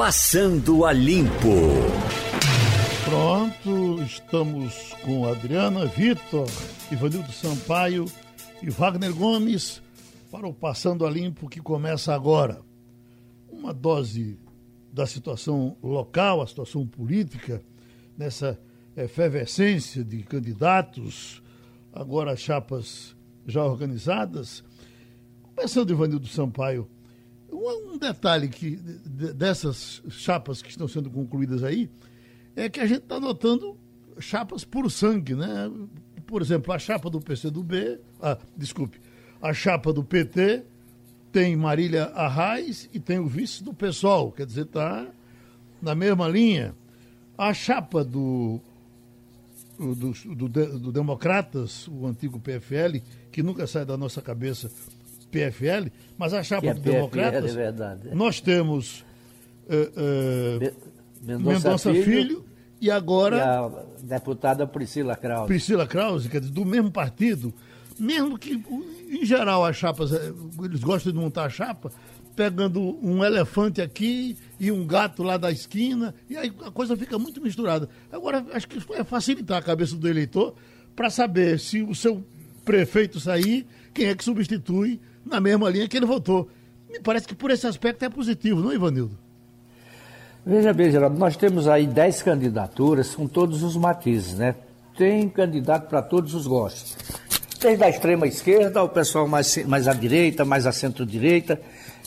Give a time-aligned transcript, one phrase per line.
[0.00, 1.58] Passando a Limpo.
[3.04, 6.48] Pronto, estamos com Adriana Vitor,
[6.90, 8.06] Ivanildo Sampaio
[8.62, 9.82] e Wagner Gomes
[10.30, 12.62] para o Passando a Limpo que começa agora.
[13.52, 14.38] Uma dose
[14.90, 17.60] da situação local, a situação política,
[18.16, 18.58] nessa
[18.96, 21.42] efervescência de candidatos,
[21.92, 23.14] agora chapas
[23.46, 24.64] já organizadas.
[25.54, 26.88] Começando, Ivanildo Sampaio,
[27.68, 31.90] um detalhe que dessas chapas que estão sendo concluídas aí
[32.56, 33.76] é que a gente está notando
[34.18, 35.70] chapas por sangue, né?
[36.26, 39.00] Por exemplo, a chapa do PCdoB, ah, desculpe,
[39.42, 40.62] a chapa do PT
[41.32, 45.06] tem Marília Arraes e tem o vice do PSOL, quer dizer, está
[45.80, 46.74] na mesma linha.
[47.38, 48.60] A chapa do,
[49.78, 53.00] do, do, do Democratas, o antigo PFL,
[53.32, 54.70] que nunca sai da nossa cabeça,
[55.30, 59.04] PFL, mas a chapa é do PFL, Democratas, é nós temos
[59.68, 60.90] uh, uh,
[61.22, 62.44] Mendonça Filho, Filho,
[62.80, 63.36] e agora...
[63.36, 63.70] E a
[64.02, 65.46] deputada Priscila Krause.
[65.46, 67.52] Priscila Krause, quer dizer, do mesmo partido,
[67.98, 68.62] mesmo que,
[69.10, 70.32] em geral, as chapas, eh,
[70.64, 71.92] eles gostam de montar a chapa,
[72.34, 77.18] pegando um elefante aqui e um gato lá da esquina, e aí a coisa fica
[77.18, 77.88] muito misturada.
[78.10, 80.54] Agora, acho que é facilitar a cabeça do eleitor
[80.96, 82.24] para saber se o seu
[82.64, 86.48] prefeito sair, quem é que substitui na mesma linha que ele votou.
[86.88, 89.16] Me parece que por esse aspecto é positivo, não, Ivanildo?
[90.44, 94.54] Veja bem, Geraldo, nós temos aí 10 candidaturas com todos os matizes, né?
[94.96, 96.96] Tem candidato para todos os gostos.
[97.60, 101.60] Desde a extrema esquerda, o pessoal mais, mais à direita, mais à centro-direita.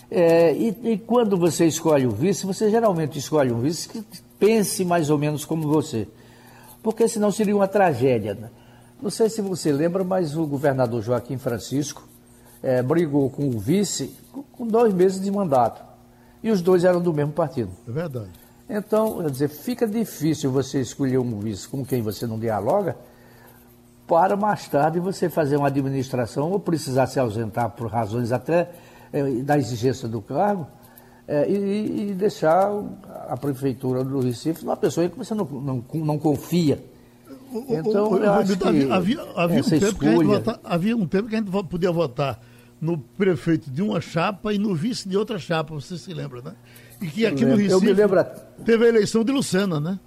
[0.10, 4.04] É, e, e, quando você escolhe o vice, você geralmente escolhe um vice que
[4.40, 6.08] pense mais ou menos como você.
[6.82, 8.34] Porque senão seria uma tragédia.
[8.34, 8.50] Né?
[9.02, 12.08] Não sei se você lembra, mas o governador Joaquim Francisco
[12.64, 14.16] é, brigou com o vice
[14.54, 15.84] com dois meses de mandato.
[16.42, 17.70] E os dois eram do mesmo partido.
[17.88, 18.30] É verdade.
[18.70, 22.96] Então, quer dizer, fica difícil você escolher um vice com quem você não dialoga,
[24.08, 28.72] para mais tarde você fazer uma administração ou precisar se ausentar por razões até
[29.12, 30.68] é, da exigência do cargo
[31.28, 32.70] é, e, e, deixar
[33.30, 36.84] a prefeitura do Recife uma pessoa que você não, não, não confia.
[37.70, 41.30] Então, o, o, eu acho havia, que havia, havia, um tempo vota, havia um tempo
[41.30, 42.42] que a gente podia votar
[42.84, 46.54] no prefeito de uma chapa e no vice de outra chapa, você se lembra, né?
[47.02, 48.26] E que aqui no Recife lembro...
[48.66, 49.98] teve a eleição de Lucena, né?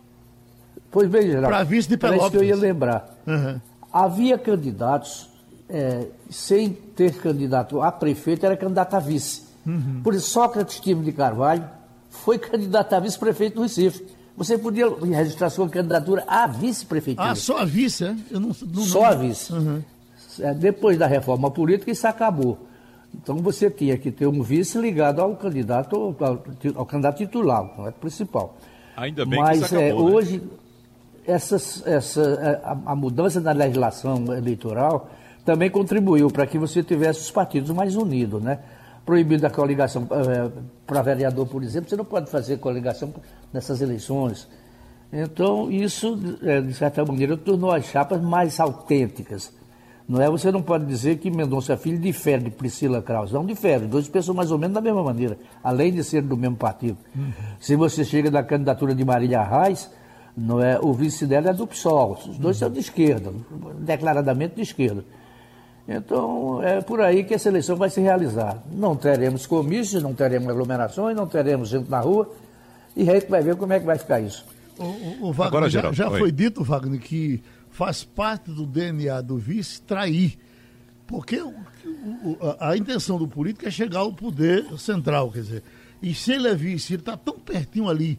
[0.90, 1.48] Pois bem, Geraldo.
[1.48, 2.30] Para vice de Pelópolis.
[2.30, 3.18] que eu ia lembrar.
[3.26, 3.60] Uhum.
[3.92, 5.28] Havia candidatos,
[5.68, 9.42] é, sem ter candidato a prefeito, era candidato a vice.
[9.66, 10.00] Uhum.
[10.04, 11.64] Por isso, Sócrates Timo de Carvalho
[12.10, 14.04] foi candidato a vice-prefeito do Recife.
[14.36, 17.30] Você podia registrar sua candidatura a vice-prefeitura.
[17.30, 18.14] Ah, só a vice, é?
[18.30, 19.50] Eu não, não só a vice.
[19.50, 19.82] Uhum.
[20.58, 22.65] Depois da reforma política, isso acabou.
[23.22, 26.42] Então você tinha que ter um vice ligado ao candidato, ao,
[26.76, 28.56] ao candidato titular, não é principal.
[28.96, 30.16] Ainda bem Mas, que isso acabou, é, né?
[30.16, 30.42] hoje,
[31.26, 35.10] essas, essa, é, a, a, mudança na legislação eleitoral
[35.44, 38.58] também contribuiu para que você tivesse os partidos mais unidos, né?
[39.04, 40.50] Proibido a coligação é,
[40.86, 43.14] para vereador, por exemplo, você não pode fazer coligação
[43.52, 44.48] nessas eleições.
[45.12, 49.52] Então, isso, é, de certa maneira, tornou as chapas mais autênticas.
[50.08, 50.30] Não é?
[50.30, 53.34] Você não pode dizer que Mendonça Filho difere de Priscila Krause.
[53.34, 53.86] Não difere.
[53.86, 56.96] Dois pensam mais ou menos da mesma maneira, além de ser do mesmo partido.
[57.14, 57.32] Uhum.
[57.58, 59.90] Se você chega da candidatura de Marília Reis,
[60.36, 62.12] não é, o vice dela é do PSOL.
[62.12, 62.68] Os dois uhum.
[62.68, 63.32] são de esquerda,
[63.80, 65.04] declaradamente de esquerda.
[65.88, 68.58] Então, é por aí que essa eleição vai se realizar.
[68.72, 72.30] Não teremos comícios, não teremos aglomerações, não teremos gente na rua,
[72.94, 74.44] e a gente vai ver como é que vai ficar isso.
[74.78, 77.42] O, o, o Wagner, Agora, já, já foi dito, Wagner, que
[77.76, 80.38] faz parte do DNA do vice trair.
[81.06, 81.50] Porque o,
[82.24, 85.62] o, a, a, intenção do político é chegar ao poder central, quer dizer.
[86.02, 88.18] E se ele é vice, ele está tão pertinho ali,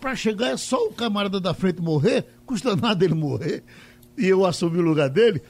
[0.00, 3.64] para chegar é só o camarada da frente morrer, custa nada ele morrer,
[4.18, 5.40] e eu assumir o lugar dele.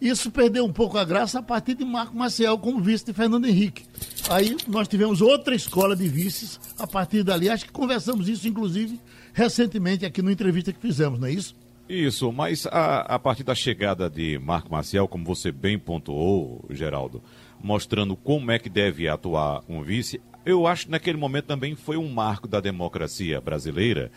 [0.00, 3.46] Isso perdeu um pouco a graça a partir de Marco Maciel como vice de Fernando
[3.46, 3.84] Henrique.
[4.30, 7.50] Aí nós tivemos outra escola de vices a partir dali.
[7.50, 9.00] Acho que conversamos isso, inclusive,
[9.34, 11.54] recentemente aqui no entrevista que fizemos, não é isso?
[11.90, 17.20] Isso, mas a, a partir da chegada de Marco Maciel, como você bem pontuou, Geraldo,
[17.60, 21.96] mostrando como é que deve atuar um vice, eu acho que naquele momento também foi
[21.96, 24.12] um marco da democracia brasileira,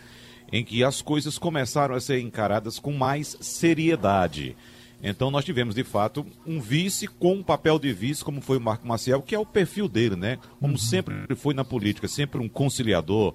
[0.52, 4.56] em que as coisas começaram a ser encaradas com mais seriedade.
[5.02, 8.60] Então nós tivemos, de fato, um vice com um papel de vice, como foi o
[8.60, 10.38] Marco Maciel, que é o perfil dele, né?
[10.60, 10.78] Como uhum.
[10.78, 13.34] sempre foi na política, sempre um conciliador,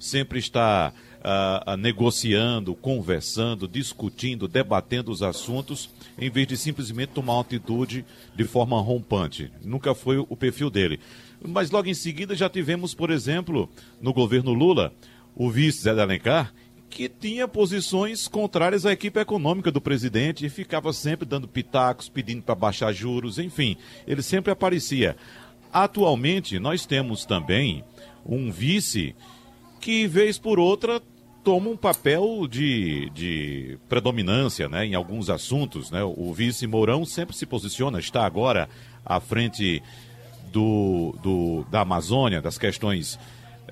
[0.00, 0.92] sempre está
[1.78, 8.04] negociando, conversando, discutindo, debatendo os assuntos, em vez de simplesmente tomar uma atitude
[8.34, 9.50] de forma rompante.
[9.64, 11.00] Nunca foi o perfil dele.
[11.40, 13.68] Mas logo em seguida já tivemos, por exemplo,
[14.00, 14.92] no governo Lula,
[15.34, 16.52] o vice Zé Alencar,
[16.90, 22.42] que tinha posições contrárias à equipe econômica do presidente e ficava sempre dando pitacos, pedindo
[22.42, 23.76] para baixar juros, enfim,
[24.06, 25.16] ele sempre aparecia.
[25.72, 27.84] Atualmente, nós temos também
[28.24, 29.14] um vice
[29.80, 31.00] que, vez por outra,
[31.44, 35.90] toma um papel de, de predominância né, em alguns assuntos.
[35.90, 36.02] Né?
[36.02, 38.68] O vice Mourão sempre se posiciona, está agora
[39.04, 39.82] à frente
[40.52, 43.18] do, do da Amazônia, das questões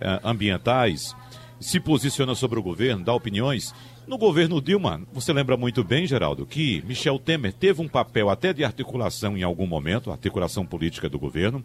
[0.00, 1.14] eh, ambientais,
[1.60, 3.74] se posiciona sobre o governo, dá opiniões.
[4.06, 8.52] No governo Dilma, você lembra muito bem, Geraldo, que Michel Temer teve um papel até
[8.52, 11.64] de articulação em algum momento, articulação política do governo.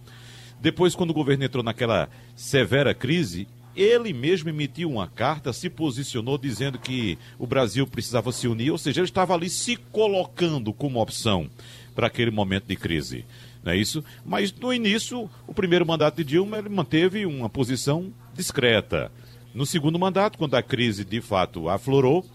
[0.59, 6.37] Depois, quando o governo entrou naquela severa crise, ele mesmo emitiu uma carta, se posicionou
[6.37, 11.01] dizendo que o Brasil precisava se unir, ou seja, ele estava ali se colocando como
[11.01, 11.49] opção
[11.95, 13.25] para aquele momento de crise.
[13.63, 14.03] Não é isso?
[14.25, 19.11] Mas no início, o primeiro mandato de Dilma, ele manteve uma posição discreta.
[19.53, 22.25] No segundo mandato, quando a crise de fato aflorou,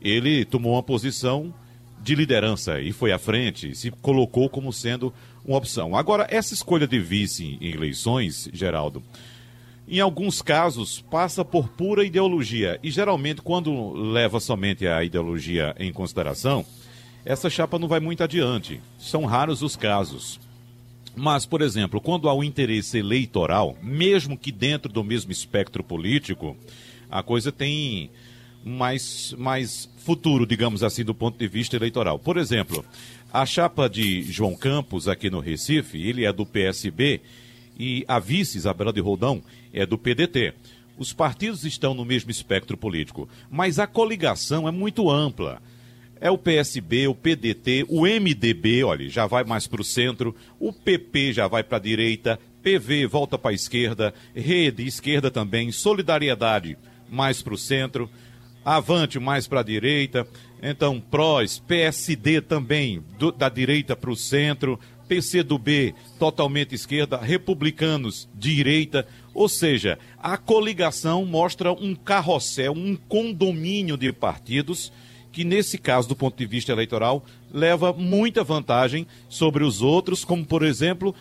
[0.00, 1.54] ele tomou uma posição
[2.02, 5.12] de liderança e foi à frente, se colocou como sendo
[5.44, 5.94] uma opção.
[5.94, 9.02] Agora, essa escolha de vice em eleições, Geraldo,
[9.90, 12.78] em alguns casos, passa por pura ideologia.
[12.82, 16.64] E geralmente, quando leva somente a ideologia em consideração,
[17.24, 18.80] essa chapa não vai muito adiante.
[18.98, 20.38] São raros os casos.
[21.16, 26.56] Mas, por exemplo, quando há um interesse eleitoral, mesmo que dentro do mesmo espectro político,
[27.10, 28.10] a coisa tem
[28.64, 32.18] mais, mais futuro, digamos assim, do ponto de vista eleitoral.
[32.18, 32.84] Por exemplo,
[33.32, 37.20] a chapa de João Campos aqui no Recife, ele é do PSB
[37.80, 39.42] e a vice, Isabela de Roldão,
[39.72, 40.52] é do PDT.
[40.98, 45.62] Os partidos estão no mesmo espectro político, mas a coligação é muito ampla.
[46.20, 50.70] É o PSB, o PDT, o MDB, olha, já vai mais para o centro, o
[50.74, 56.76] PP já vai para a direita, PV volta para a esquerda, Rede, esquerda também, Solidariedade
[57.08, 58.10] mais para o centro,
[58.62, 60.28] Avante mais para a direita,
[60.62, 64.78] então PROS, PSD também, do, da direita para o centro,
[65.10, 69.04] PCdoB totalmente esquerda, republicanos direita,
[69.34, 74.92] ou seja, a coligação mostra um carrossel, um condomínio de partidos
[75.32, 80.46] que, nesse caso, do ponto de vista eleitoral, leva muita vantagem sobre os outros, como,
[80.46, 81.12] por exemplo,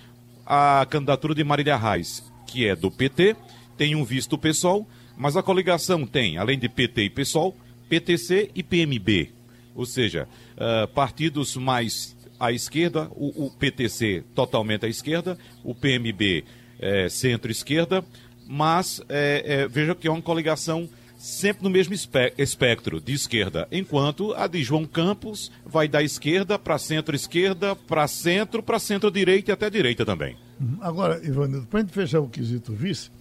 [0.46, 3.36] a candidatura de Marília Reis, que é do PT,
[3.76, 4.88] tem um visto pessoal,
[5.18, 7.58] mas a coligação tem, além de PT e PSOL,
[7.90, 9.32] PTC e PMB.
[9.74, 16.44] Ou seja, uh, partidos mais à esquerda, o, o PTC totalmente à esquerda, o PMB
[16.80, 18.04] é, centro-esquerda,
[18.48, 20.90] mas é, é, veja que é uma coligação
[21.20, 26.78] sempre no mesmo espectro de esquerda, enquanto a de João Campos vai da esquerda para
[26.78, 30.38] centro-esquerda, para centro, para centro-direita e até direita também.
[30.60, 30.78] Uhum.
[30.80, 33.12] Agora, Ivanildo, para a gente fechar o quesito vice,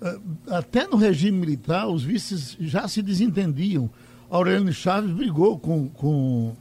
[0.00, 0.18] eh,
[0.48, 3.90] até no regime militar os vices já se desentendiam.
[4.30, 6.56] Aureliano Chaves brigou com, com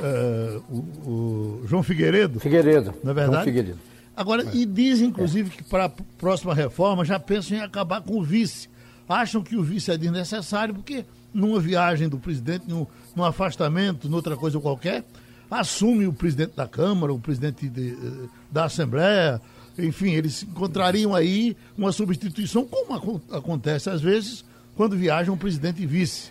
[0.00, 2.40] uh, o, o, João Figueiredo.
[2.40, 2.94] Figueiredo.
[3.04, 3.32] Na é verdade.
[3.32, 3.78] João Figueiredo.
[4.16, 4.56] Agora, é.
[4.56, 5.56] e dizem, inclusive, é.
[5.56, 8.68] que para a próxima reforma já pensam em acabar com o vice.
[9.08, 11.04] Acham que o vice é desnecessário, porque
[11.34, 15.04] numa viagem do presidente, num, num afastamento, noutra coisa qualquer,
[15.50, 19.40] assume o presidente da Câmara, o presidente de, eh, da Assembleia,
[19.76, 24.44] enfim, eles encontrariam aí uma substituição, como acontece às vezes
[24.76, 26.30] quando viajam presidente e vice.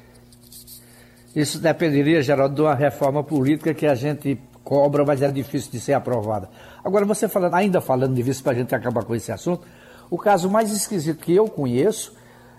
[1.35, 5.79] Isso dependeria, Geraldo, de uma reforma política que a gente cobra, mas é difícil de
[5.79, 6.49] ser aprovada.
[6.83, 9.65] Agora, você falando, ainda falando de vice, para a gente acabar com esse assunto,
[10.09, 12.13] o caso mais esquisito que eu conheço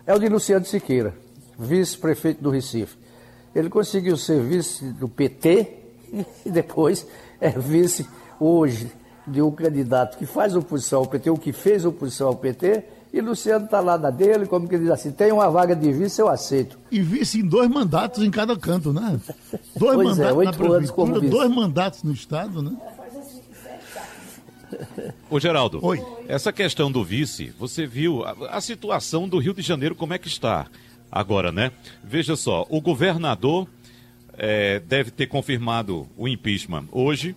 [0.07, 1.15] é o de Luciano Siqueira,
[1.59, 2.97] vice-prefeito do Recife.
[3.55, 5.79] Ele conseguiu ser vice do PT
[6.47, 7.07] e depois
[7.41, 8.09] é vice
[8.39, 8.91] hoje
[9.31, 13.21] de um candidato que faz oposição ao PT, ou que fez oposição ao PT, e
[13.21, 16.29] Luciano está lá na dele, como que diz assim, tem uma vaga de vice, eu
[16.29, 16.79] aceito.
[16.91, 19.21] E vice em dois mandatos em cada canto, né?
[19.77, 21.29] Dois pois é, mandatos é, oito na prefeitura, anos como vice.
[21.29, 22.77] dois mandatos no Estado, né?
[25.29, 26.01] Ô Geraldo, Oi.
[26.29, 30.19] essa questão do vice, você viu a, a, situação do Rio de Janeiro como é
[30.19, 30.67] que está
[31.11, 31.73] agora, né?
[32.05, 33.67] Veja só, o governador
[34.35, 37.35] é, deve ter confirmado o impeachment hoje.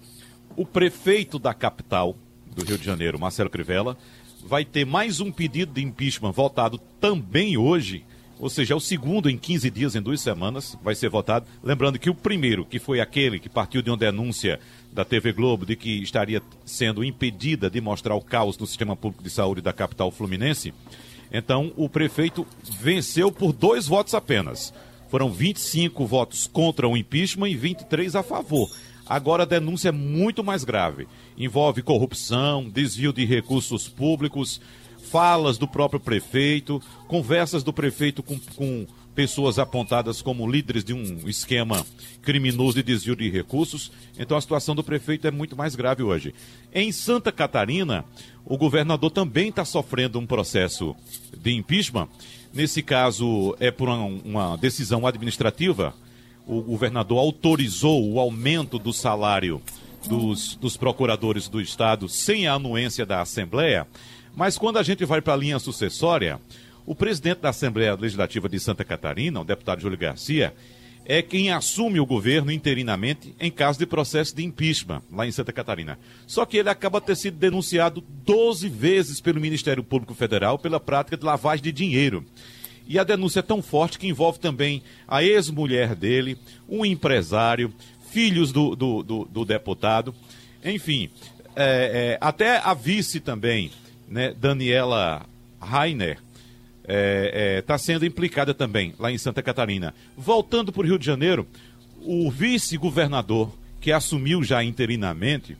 [0.56, 2.16] O prefeito da capital
[2.56, 3.98] do Rio de Janeiro, Marcelo Crivella,
[4.46, 8.06] vai ter mais um pedido de impeachment votado também hoje.
[8.40, 11.48] Ou seja, é o segundo em 15 dias, em duas semanas, vai ser votado.
[11.64, 14.60] Lembrando que o primeiro, que foi aquele que partiu de uma denúncia
[14.92, 19.24] da TV Globo de que estaria sendo impedida de mostrar o caos no sistema público
[19.24, 20.74] de saúde da capital fluminense,
[21.32, 22.46] então o prefeito
[22.80, 24.72] venceu por dois votos apenas.
[25.10, 28.70] Foram 25 votos contra o impeachment e 23 a favor.
[29.08, 31.08] Agora a denúncia é muito mais grave.
[31.38, 34.62] Envolve corrupção, desvio de recursos públicos,
[35.12, 41.30] falas do próprio prefeito, conversas do prefeito com, com pessoas apontadas como líderes de um
[41.30, 41.86] esquema
[42.22, 43.92] criminoso de desvio de recursos.
[44.18, 46.34] Então a situação do prefeito é muito mais grave hoje.
[46.74, 48.06] Em Santa Catarina,
[48.46, 50.96] o governador também está sofrendo um processo
[51.38, 52.08] de impeachment.
[52.54, 55.94] Nesse caso, é por uma, uma decisão administrativa
[56.46, 59.62] o governador autorizou o aumento do salário
[60.08, 63.88] dos, dos procuradores do Estado sem a anuência da Assembleia.
[64.36, 66.40] Mas quando a gente vai para a linha sucessória,
[66.86, 70.54] o presidente da Assembleia Legislativa de Santa Catarina, o deputado Júlio Garcia,
[71.06, 75.52] é quem assume o governo interinamente em caso de processo de impeachment lá em Santa
[75.52, 76.00] Catarina.
[76.26, 80.80] Só que ele acaba de ter sido denunciado 12 vezes pelo Ministério Público Federal pela
[80.80, 82.26] prática de lavagem de dinheiro.
[82.88, 86.38] E a denúncia é tão forte que envolve também a ex-mulher dele,
[86.68, 87.74] um empresário,
[88.12, 90.14] filhos do, do, do, do deputado,
[90.64, 91.10] enfim,
[91.56, 93.72] é, é, até a vice também,
[94.08, 95.26] né, Daniela
[95.60, 96.18] Rainer,
[96.82, 99.94] está é, é tá sendo implicada também lá em Santa Catarina.
[100.18, 101.48] Voltando para o Rio de Janeiro,
[102.02, 105.58] o vice-governador, que assumiu já interinamente,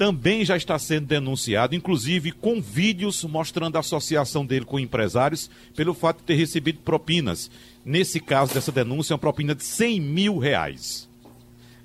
[0.00, 5.92] também já está sendo denunciado, inclusive com vídeos mostrando a associação dele com empresários pelo
[5.92, 7.50] fato de ter recebido propinas.
[7.84, 11.06] Nesse caso dessa denúncia, é uma propina de 100 mil reais.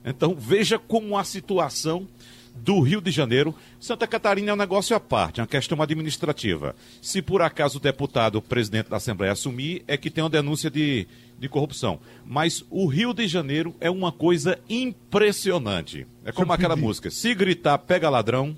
[0.06, 2.08] Então veja como a situação
[2.56, 3.54] do Rio de Janeiro.
[3.82, 6.74] Santa Catarina é um negócio à parte, é uma questão administrativa.
[7.02, 10.72] Se por acaso o deputado, o presidente da Assembleia assumir, é que tem uma denúncia
[10.72, 11.06] de
[11.38, 12.00] de corrupção.
[12.26, 16.08] Mas o Rio de Janeiro é uma coisa impressionante.
[16.24, 18.56] É como aquela música: se gritar, pega ladrão.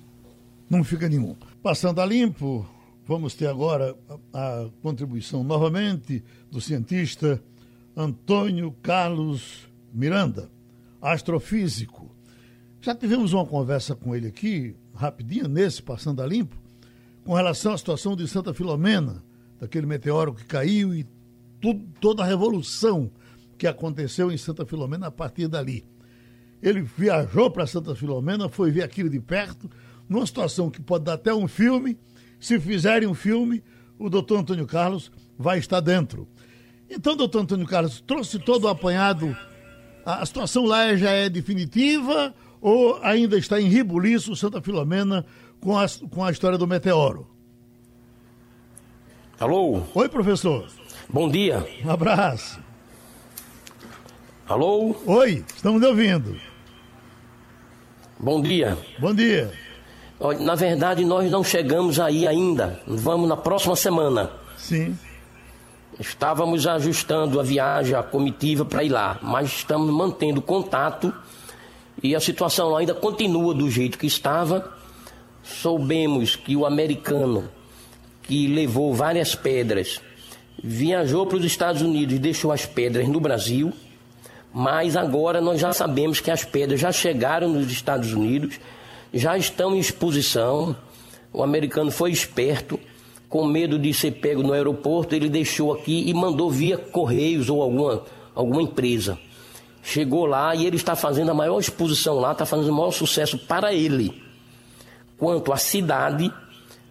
[0.70, 1.36] Não fica nenhum.
[1.64, 2.66] Passando a limpo,
[3.06, 3.96] vamos ter agora
[4.34, 7.42] a, a contribuição novamente do cientista
[7.96, 10.50] Antônio Carlos Miranda,
[11.02, 12.12] astrofísico.
[12.82, 16.56] Já tivemos uma conversa com ele aqui, rapidinho, nesse Passando a Limpo,
[17.26, 19.24] com relação à situação de Santa Filomena,
[19.60, 21.06] daquele meteoro que caiu e
[21.62, 23.12] tudo, toda a revolução
[23.58, 25.86] que aconteceu em Santa Filomena a partir dali.
[26.62, 29.70] Ele viajou para Santa Filomena, foi ver aquilo de perto,
[30.08, 31.98] numa situação que pode dar até um filme.
[32.40, 33.64] Se fizerem um filme,
[33.98, 36.28] o doutor Antônio Carlos vai estar dentro.
[36.90, 39.36] Então, doutor Antônio Carlos, trouxe todo o apanhado.
[40.06, 45.26] A, a situação lá já é definitiva ou ainda está em ribuliço Santa Filomena
[45.60, 47.28] com a, com a história do meteoro?
[49.40, 49.84] Alô?
[49.94, 50.68] Oi, professor.
[51.10, 51.66] Bom dia.
[51.86, 52.60] Um abraço.
[54.48, 54.94] Alô?
[55.06, 56.38] Oi, estamos ouvindo.
[58.20, 58.78] Bom dia.
[59.00, 59.54] Bom dia.
[60.42, 62.82] Na verdade, nós não chegamos aí ainda.
[62.86, 64.32] Vamos na próxima semana.
[64.58, 64.98] Sim.
[65.98, 71.14] Estávamos ajustando a viagem, a comitiva para ir lá, mas estamos mantendo contato
[72.04, 74.74] e a situação ainda continua do jeito que estava.
[75.42, 77.50] Soubemos que o americano
[78.24, 80.02] que levou várias pedras
[80.64, 83.74] viajou para os Estados Unidos e deixou as pedras no Brasil,
[84.54, 88.60] mas agora nós já sabemos que as pedras já chegaram nos Estados Unidos,
[89.14, 90.76] já estão em exposição.
[91.32, 92.80] O americano foi esperto,
[93.30, 97.62] com medo de ser pego no aeroporto, ele deixou aqui e mandou via Correios ou
[97.62, 99.18] alguma, alguma empresa.
[99.84, 103.38] Chegou lá e ele está fazendo a maior exposição lá, está fazendo o maior sucesso
[103.38, 104.22] para ele.
[105.18, 106.32] Quanto à cidade,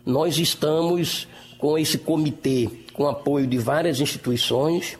[0.04, 1.26] nós estamos
[1.58, 4.98] com esse comitê com apoio de várias instituições.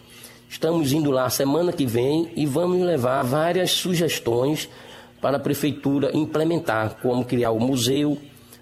[0.49, 4.69] Estamos indo lá semana que vem e vamos levar várias sugestões
[5.21, 8.19] para a prefeitura implementar, como criar o museu,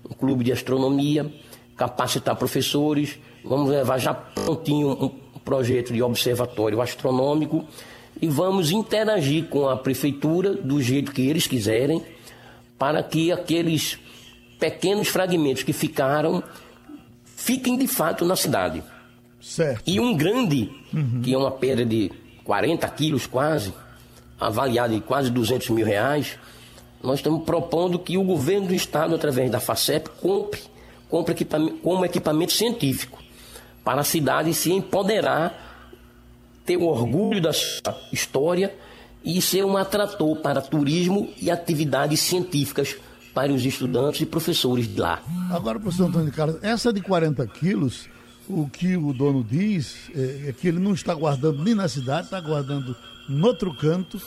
[0.09, 1.31] um clube de astronomia,
[1.77, 3.19] capacitar professores.
[3.45, 5.09] Vamos levar já prontinho um
[5.45, 7.67] projeto de observatório astronômico
[8.23, 12.01] e vamos interagir com a prefeitura do jeito que eles quiserem,
[12.79, 13.99] para que aqueles
[14.61, 16.43] pequenos fragmentos que ficaram
[17.45, 18.83] fiquem de fato na cidade.
[19.41, 19.83] Certo.
[19.87, 21.21] E um grande, uhum.
[21.23, 22.11] que é uma pedra de
[22.43, 23.75] 40 quilos quase,
[24.41, 26.39] avaliada em quase 200 mil reais,
[27.03, 30.61] nós estamos propondo que o governo do estado, através da FACEP, compre,
[31.11, 33.23] compre equipamento, como equipamento científico
[33.85, 35.93] para a cidade se empoderar,
[36.65, 38.75] ter o orgulho da sua história
[39.23, 42.97] e ser um atrator para turismo e atividades científicas
[43.35, 45.21] para os estudantes e professores de lá.
[45.51, 48.09] Agora, professor Antônio Carlos, essa de 40 quilos
[48.49, 52.27] o que o dono diz é, é que ele não está guardando nem na cidade,
[52.27, 52.95] está guardando
[53.29, 54.21] no outro canto,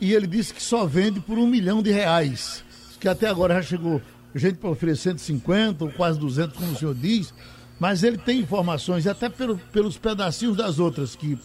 [0.00, 2.64] e ele disse que só vende por um milhão de reais,
[3.00, 4.00] que até agora já chegou
[4.34, 7.32] gente para oferecer 150 ou quase 200, como o senhor diz,
[7.78, 11.38] mas ele tem informações, até pelo, pelos pedacinhos das outras que,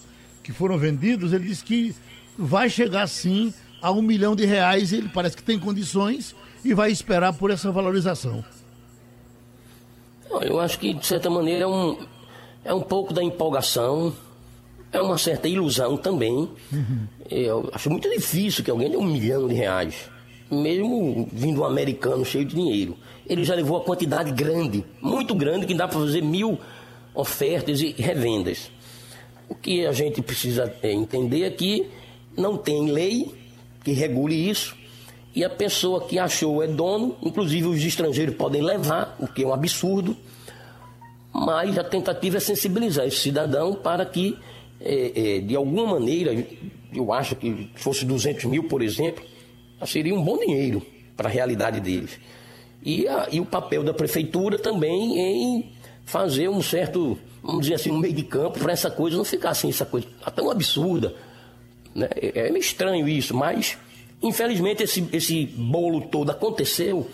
[0.44, 1.96] que foram vendidos, ele disse que
[2.38, 4.94] vai chegar sim a um milhão de reais.
[4.94, 8.44] Ele parece que tem condições e vai esperar por essa valorização.
[10.42, 11.98] Eu acho que, de certa maneira, é um,
[12.64, 14.14] é um pouco da empolgação,
[14.92, 16.50] é uma certa ilusão também.
[16.72, 17.08] Uhum.
[17.30, 20.10] Eu acho muito difícil que alguém dê um milhão de reais,
[20.52, 22.98] mesmo vindo um americano cheio de dinheiro.
[23.28, 26.60] Ele já levou a quantidade grande, muito grande, que dá para fazer mil
[27.14, 28.72] ofertas e revendas.
[29.48, 31.90] O que a gente precisa é, entender é que
[32.38, 33.34] não tem lei
[33.84, 34.76] que regule isso.
[35.36, 39.48] E a pessoa que achou é dono, inclusive os estrangeiros podem levar, o que é
[39.48, 40.16] um absurdo.
[41.32, 44.38] Mas a tentativa é sensibilizar esse cidadão para que,
[44.82, 46.34] é, é, de alguma maneira,
[46.94, 49.24] eu acho que fosse 200 mil, por exemplo,
[49.86, 50.82] seria um bom dinheiro
[51.16, 52.20] para a realidade deles.
[52.84, 55.72] E, a, e o papel da prefeitura também em
[56.06, 59.52] fazer um certo, vamos dizer assim, um meio de campo para essa coisa não ficar
[59.52, 61.14] assim, essa coisa tão absurda.
[61.94, 62.10] Né?
[62.16, 63.78] É, é estranho isso, mas
[64.22, 67.10] infelizmente esse, esse bolo todo aconteceu.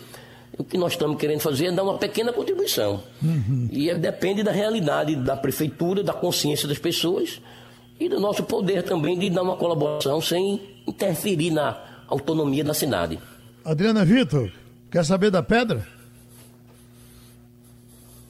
[0.58, 3.02] O que nós estamos querendo fazer é dar uma pequena contribuição.
[3.22, 3.68] Uhum.
[3.70, 7.42] E é, depende da realidade da prefeitura, da consciência das pessoas
[8.00, 13.18] e do nosso poder também de dar uma colaboração sem interferir na autonomia da cidade.
[13.64, 14.50] Adriana Vitor,
[14.90, 15.86] quer saber da pedra?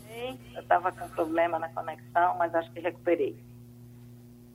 [0.08, 3.36] Sim, eu estava com problema na conexão, mas acho que recuperei.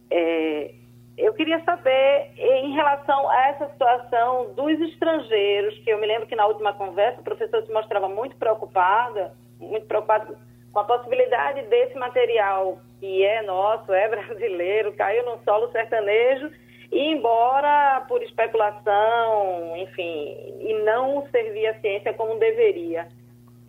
[0.10, 0.74] É,
[1.22, 6.36] eu queria saber, em relação a essa situação dos estrangeiros, que eu me lembro que
[6.36, 10.36] na última conversa o professor se mostrava muito preocupada, muito preocupado
[10.74, 16.50] com a possibilidade desse material que é nosso, é brasileiro, caiu no solo sertanejo
[16.92, 23.08] e embora por especulação, enfim, e não servir a ciência como deveria.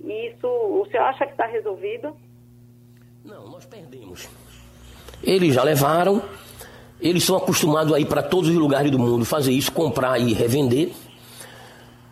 [0.03, 2.17] Isso, o senhor acha que está resolvido?
[3.25, 4.29] Não, nós perdemos.
[5.23, 6.21] Eles já levaram,
[7.03, 10.33] eles são acostumados a ir para todos os lugares do mundo fazer isso, comprar e
[10.33, 10.93] revender.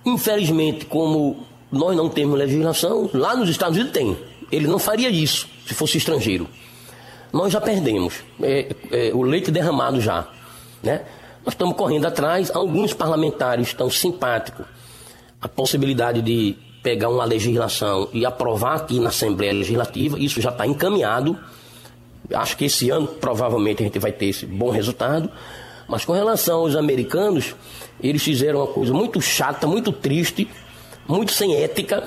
[0.04, 4.16] Infelizmente, como nós não temos legislação, lá nos Estados Unidos tem.
[4.50, 6.48] Ele não faria isso se fosse estrangeiro.
[7.32, 10.26] Nós já perdemos é, é, o leite derramado já.
[10.82, 11.02] Né?
[11.44, 14.66] Nós estamos correndo atrás, alguns parlamentares estão simpáticos
[15.40, 20.66] a possibilidade de pegar uma legislação e aprovar aqui na Assembleia Legislativa, isso já está
[20.66, 21.38] encaminhado.
[22.34, 25.30] Acho que esse ano provavelmente a gente vai ter esse bom resultado.
[25.88, 27.54] Mas com relação aos americanos,
[28.00, 30.48] eles fizeram uma coisa muito chata, muito triste,
[31.08, 32.04] muito sem ética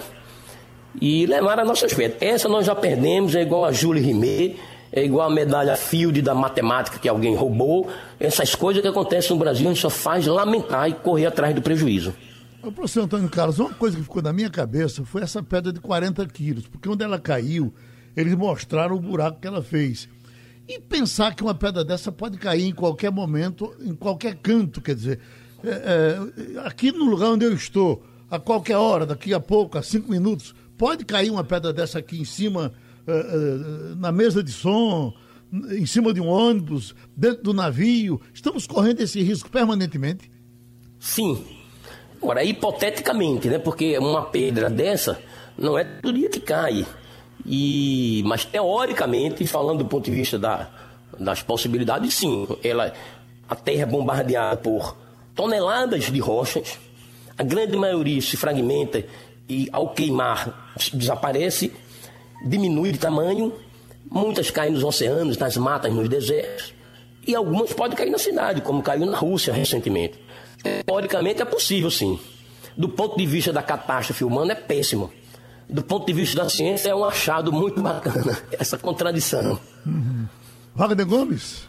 [1.01, 2.21] e levaram a nossas pedras.
[2.21, 4.59] Essa nós já perdemos, é igual a Julie Rimet,
[4.91, 7.89] é igual a medalha Field da matemática que alguém roubou.
[8.19, 11.61] Essas coisas que acontecem no Brasil, a gente só faz lamentar e correr atrás do
[11.61, 12.13] prejuízo.
[12.61, 15.81] O professor Antônio Carlos, uma coisa que ficou na minha cabeça foi essa pedra de
[15.81, 17.73] 40 quilos, porque quando ela caiu,
[18.15, 20.07] eles mostraram o buraco que ela fez.
[20.67, 24.95] E pensar que uma pedra dessa pode cair em qualquer momento, em qualquer canto, quer
[24.95, 25.19] dizer,
[25.63, 25.69] é,
[26.55, 30.09] é, aqui no lugar onde eu estou, a qualquer hora, daqui a pouco, a cinco
[30.09, 32.73] minutos, pode cair uma pedra dessa aqui em cima,
[33.05, 35.13] é, é na mesa de som,
[35.71, 38.21] em cima de um ônibus, dentro do navio.
[38.33, 40.31] Estamos correndo esse risco permanentemente?
[40.97, 41.43] Sim,
[42.23, 43.59] Agora, hipoteticamente, né?
[43.59, 45.19] Porque uma pedra dessa
[45.57, 46.85] não é todo dia que cai.
[47.45, 50.69] E, mas teoricamente, falando do ponto de vista da,
[51.19, 52.47] das possibilidades, sim.
[52.63, 52.93] Ela,
[53.47, 54.95] a Terra é bombardeada por
[55.35, 56.77] toneladas de rochas.
[57.37, 59.03] A grande maioria se fragmenta
[59.49, 61.71] e, ao queimar, desaparece,
[62.45, 63.53] diminui de tamanho.
[64.09, 66.73] Muitas caem nos oceanos, nas matas, nos desertos.
[67.25, 70.19] E algumas podem cair na cidade, como caiu na Rússia recentemente.
[70.85, 72.19] Teoricamente é possível, sim.
[72.75, 75.11] Do ponto de vista da catástrofe humana, é péssimo.
[75.73, 79.59] Do ponto de vista da ciência, é um achado muito bacana, essa contradição.
[79.83, 80.27] Uhum.
[80.75, 81.67] Wagner Gomes.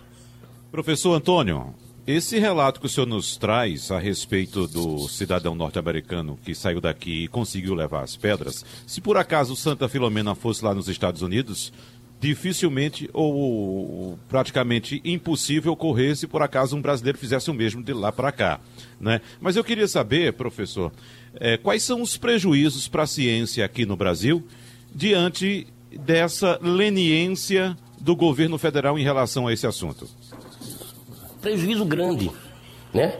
[0.70, 1.74] Professor Antônio,
[2.06, 7.24] esse relato que o senhor nos traz a respeito do cidadão norte-americano que saiu daqui
[7.24, 11.72] e conseguiu levar as pedras, se por acaso Santa Filomena fosse lá nos Estados Unidos,
[12.20, 18.12] dificilmente ou praticamente impossível ocorrer se por acaso um brasileiro fizesse o mesmo de lá
[18.12, 18.60] para cá.
[19.00, 19.22] Né?
[19.40, 20.92] Mas eu queria saber, professor,
[21.40, 24.42] é, quais são os prejuízos para a ciência aqui no Brasil
[24.94, 30.08] diante dessa leniência do governo federal em relação a esse assunto?
[31.40, 32.30] Prejuízo grande,
[32.92, 33.14] né?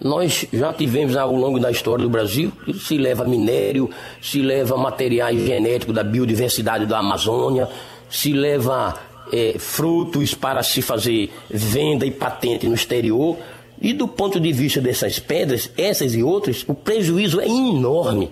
[0.00, 3.88] Nós já tivemos ao longo da história do Brasil, se leva minério,
[4.20, 7.68] se leva materiais genéticos da biodiversidade da Amazônia,
[8.10, 8.98] se leva
[9.32, 13.36] é, frutos para se fazer venda e patente no exterior.
[13.80, 18.30] E do ponto de vista dessas pedras, essas e outras, o prejuízo é enorme.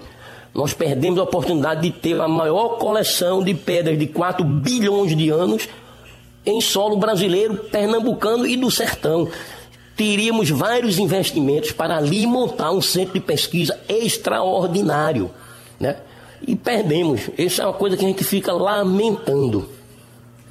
[0.54, 5.30] Nós perdemos a oportunidade de ter a maior coleção de pedras de 4 bilhões de
[5.30, 5.68] anos
[6.44, 9.28] em solo brasileiro, pernambucano e do sertão.
[9.96, 15.30] teríamos vários investimentos para ali montar um centro de pesquisa extraordinário,
[15.78, 15.96] né?
[16.46, 17.30] E perdemos.
[17.38, 19.68] Essa é uma coisa que a gente fica lamentando.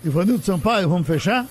[0.04, 1.48] Ivanildo Sampaio, vamos fechar?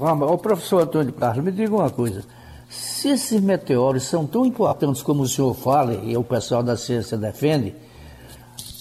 [0.00, 2.24] Vamos, o professor Antônio Carlos, me diga uma coisa.
[2.70, 7.18] Se esses meteoros são tão importantes como o senhor fala e o pessoal da ciência
[7.18, 7.74] defende,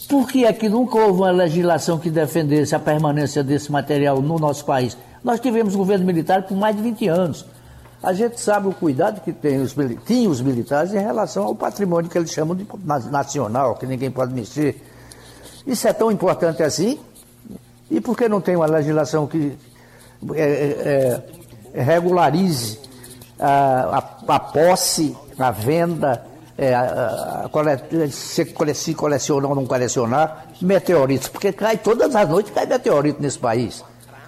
[0.07, 4.39] por que é que nunca houve uma legislação que defendesse a permanência desse material no
[4.39, 4.97] nosso país?
[5.21, 7.45] Nós tivemos governo militar por mais de 20 anos.
[8.01, 12.09] A gente sabe o cuidado que tem os, tinham os militares em relação ao patrimônio
[12.09, 12.65] que eles chamam de
[13.11, 14.81] nacional, que ninguém pode mexer.
[15.67, 16.97] Isso é tão importante assim?
[17.91, 19.57] E por que não tem uma legislação que
[20.33, 21.23] é, é,
[21.73, 22.79] é regularize
[23.39, 26.25] a, a, a, posse, a venda,
[26.57, 27.49] é, a,
[28.09, 31.29] se, se colecionar ou não colecionar meteoritos?
[31.29, 33.83] Porque cai todas as noites cai meteorito nesse país.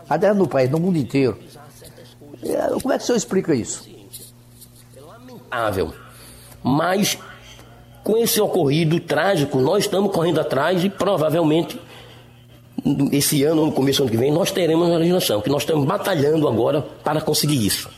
[0.09, 1.37] Até no país, no mundo inteiro.
[2.43, 3.87] É, como é que o senhor explica isso?
[4.95, 5.93] É lamentável.
[6.63, 7.17] Mas
[8.03, 11.79] com esse ocorrido trágico, nós estamos correndo atrás e provavelmente
[13.11, 15.85] esse ano, no começo do ano que vem, nós teremos uma legislação, que nós estamos
[15.85, 17.89] batalhando agora para conseguir isso.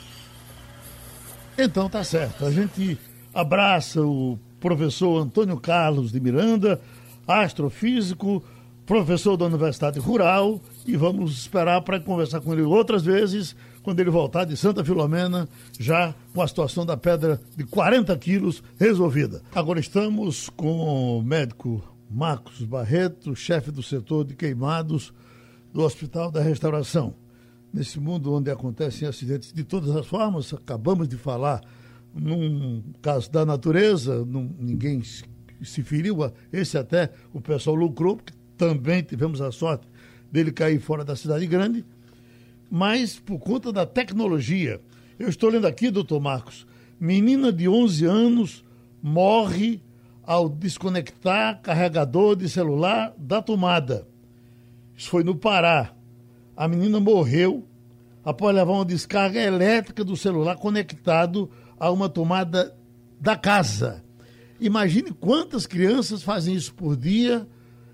[1.58, 2.46] Então tá certo.
[2.46, 2.98] A gente
[3.34, 6.80] abraça o professor Antônio Carlos de Miranda,
[7.28, 8.44] astrofísico,
[8.86, 14.10] professor da Universidade Rural, e vamos esperar para conversar com ele outras vezes quando ele
[14.10, 19.42] voltar de Santa Filomena, já com a situação da pedra de 40 quilos resolvida.
[19.54, 25.14] Agora estamos com o médico Marcos Barreto, chefe do setor de queimados
[25.74, 27.16] do Hospital da Restauração.
[27.74, 31.62] Nesse mundo onde acontecem acidentes de todas as formas, acabamos de falar
[32.14, 36.18] num caso da natureza, num, ninguém se feriu,
[36.52, 39.88] esse até o pessoal lucrou, porque também tivemos a sorte
[40.32, 41.84] dele cair fora da cidade grande
[42.76, 44.82] mas por conta da tecnologia.
[45.20, 46.66] Eu estou lendo aqui, doutor Marcos,
[47.00, 48.66] menina de 11 anos
[49.00, 49.80] morre
[50.26, 54.08] ao desconectar carregador de celular da tomada.
[54.96, 55.94] Isso foi no Pará.
[56.56, 57.68] A menina morreu
[58.24, 62.76] após levar uma descarga elétrica do celular conectado a uma tomada
[63.20, 64.04] da casa.
[64.60, 67.46] Imagine quantas crianças fazem isso por dia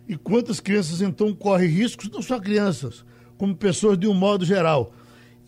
[0.08, 3.04] e quantas crianças então correm riscos, não só crianças,
[3.38, 4.94] como pessoas de um modo geral.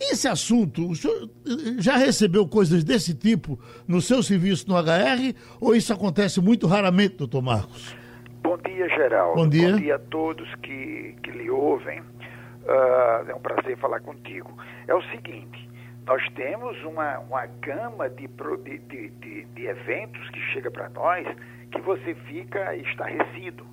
[0.09, 1.29] Esse assunto, o senhor
[1.77, 7.17] já recebeu coisas desse tipo no seu serviço no HR ou isso acontece muito raramente,
[7.17, 7.95] doutor Marcos?
[8.41, 9.35] Bom dia, Geraldo.
[9.35, 9.71] Bom dia.
[9.73, 12.01] Bom dia a todos que, que lhe ouvem.
[12.01, 14.51] Uh, é um prazer falar contigo.
[14.87, 15.69] É o seguinte,
[16.07, 21.27] nós temos uma, uma gama de, de, de, de eventos que chega para nós
[21.71, 23.65] que você fica estarrecido.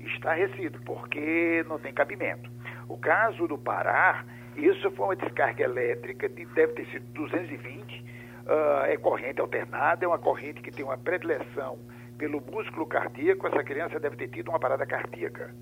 [0.00, 2.50] Estarrecido, porque não tem cabimento.
[2.88, 4.24] O caso do Pará,
[4.56, 8.04] isso foi uma descarga elétrica, de, deve ter sido 220,
[8.46, 11.78] uh, é corrente alternada, é uma corrente que tem uma predileção
[12.18, 15.54] pelo músculo cardíaco, essa criança deve ter tido uma parada cardíaca.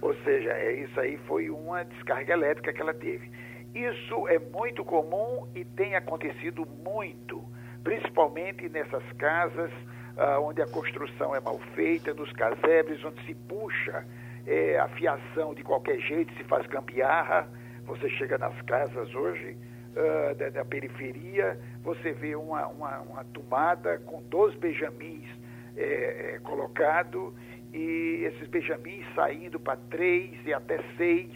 [0.00, 3.30] Ou seja, é, isso aí foi uma descarga elétrica que ela teve.
[3.74, 7.42] Isso é muito comum e tem acontecido muito,
[7.82, 9.70] principalmente nessas casas
[10.16, 14.04] uh, onde a construção é mal feita, nos casebres, onde se puxa
[14.46, 17.48] é, a fiação de qualquer jeito, se faz gambiarra.
[17.86, 19.56] Você chega nas casas hoje
[19.96, 25.28] uh, da, da, periferia, você vê uma, uma, uma, tomada com dois benjamins
[25.76, 27.34] é, é, colocado
[27.72, 31.30] e esses benjamins saindo para três e até seis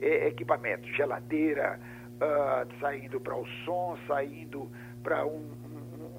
[0.00, 1.78] é, equipamentos, geladeira
[2.16, 4.70] uh, saindo para o som, saindo
[5.02, 5.50] para um,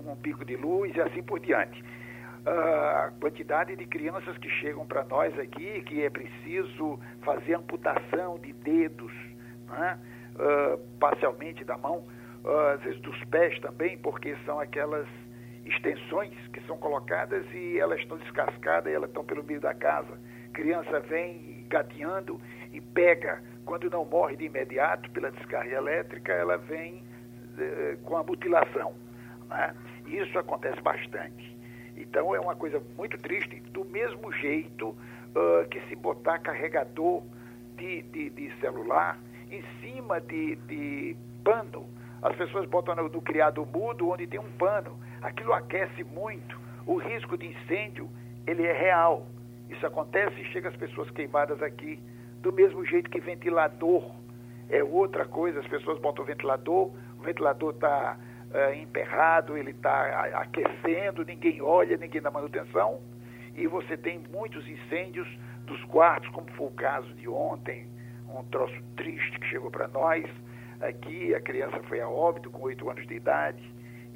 [0.06, 1.84] um, um pico de luz e assim por diante.
[2.48, 8.54] A quantidade de crianças que chegam para nós aqui, que é preciso fazer amputação de
[8.54, 9.12] dedos,
[9.78, 10.00] né?
[10.36, 12.06] uh, parcialmente da mão,
[12.44, 15.08] uh, às vezes dos pés também, porque são aquelas
[15.66, 20.20] extensões que são colocadas e elas estão descascadas e elas estão pelo meio da casa.
[20.54, 22.40] Criança vem gateando
[22.72, 27.04] e pega, quando não morre de imediato pela descarga elétrica, ela vem
[27.58, 28.94] uh, com a mutilação.
[29.50, 29.76] Né?
[30.08, 31.56] Isso acontece bastante.
[31.98, 37.24] Então é uma coisa muito triste, do mesmo jeito uh, que se botar carregador
[37.78, 39.18] de, de, de celular
[39.52, 41.88] em cima de, de, pano.
[42.22, 45.00] As pessoas botam no, no criado mudo onde tem um pano.
[45.22, 46.60] Aquilo aquece muito.
[46.86, 48.10] O risco de incêndio,
[48.46, 49.28] ele é real.
[49.70, 52.00] Isso acontece e chega as pessoas queimadas aqui.
[52.42, 54.12] Do mesmo jeito que ventilador
[54.70, 55.60] é outra coisa.
[55.60, 58.18] As pessoas botam o ventilador, o ventilador está
[58.56, 63.02] é, emperrado, ele está aquecendo, ninguém olha, ninguém dá manutenção,
[63.54, 65.28] e você tem muitos incêndios
[65.66, 67.88] dos quartos, como foi o caso de ontem,
[68.40, 70.26] um troço triste que chegou para nós.
[70.82, 73.64] Aqui a criança foi a óbito com oito anos de idade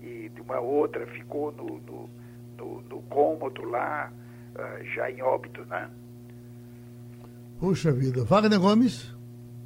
[0.01, 2.09] e de uma outra ficou no, no,
[2.57, 4.11] no, no cômodo lá,
[4.55, 5.89] uh, já em óbito, né?
[7.59, 8.23] Puxa vida.
[8.23, 9.13] Wagner Gomes.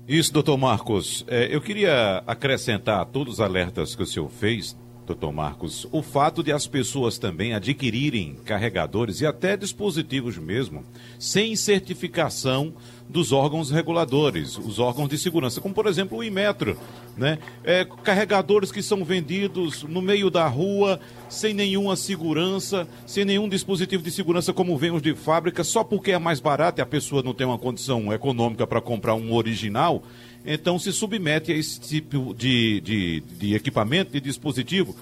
[0.07, 1.23] Isso, doutor Marcos.
[1.27, 6.01] É, eu queria acrescentar a todos os alertas que o senhor fez doutor Marcos, o
[6.01, 10.83] fato de as pessoas também adquirirem carregadores e até dispositivos mesmo,
[11.19, 12.73] sem certificação
[13.07, 16.77] dos órgãos reguladores, os órgãos de segurança, como por exemplo o Imetro,
[17.17, 17.37] né?
[17.63, 24.01] É, carregadores que são vendidos no meio da rua, sem nenhuma segurança, sem nenhum dispositivo
[24.01, 27.21] de segurança como vem os de fábrica, só porque é mais barato e a pessoa
[27.21, 30.01] não tem uma condição econômica para comprar um original,
[30.45, 34.95] então se submete a esse tipo de, de, de equipamento, de dispositivo,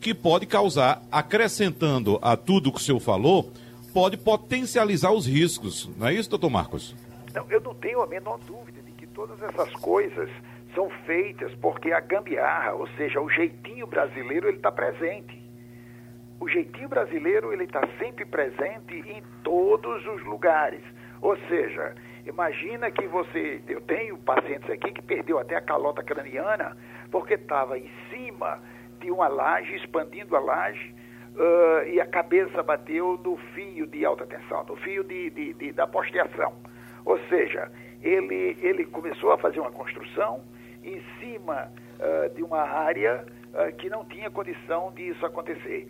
[0.00, 3.52] que pode causar, acrescentando a tudo que o senhor falou,
[3.92, 5.88] pode potencializar os riscos.
[5.96, 6.94] Não é isso, doutor Marcos?
[7.34, 10.28] Não, eu não tenho a menor dúvida de que todas essas coisas
[10.74, 15.40] são feitas porque a gambiarra, ou seja, o jeitinho brasileiro, ele está presente.
[16.40, 20.82] O jeitinho brasileiro, ele está sempre presente em todos os lugares.
[21.20, 21.94] Ou seja,
[22.26, 26.76] Imagina que você, eu tenho pacientes aqui que perdeu até a calota craniana
[27.10, 28.60] porque estava em cima
[29.00, 30.94] de uma laje, expandindo a laje,
[31.34, 35.72] uh, e a cabeça bateu no fio de alta tensão, no fio de, de, de,
[35.72, 36.54] da posteação.
[37.04, 40.42] Ou seja, ele, ele começou a fazer uma construção
[40.84, 45.88] em cima uh, de uma área uh, que não tinha condição disso acontecer.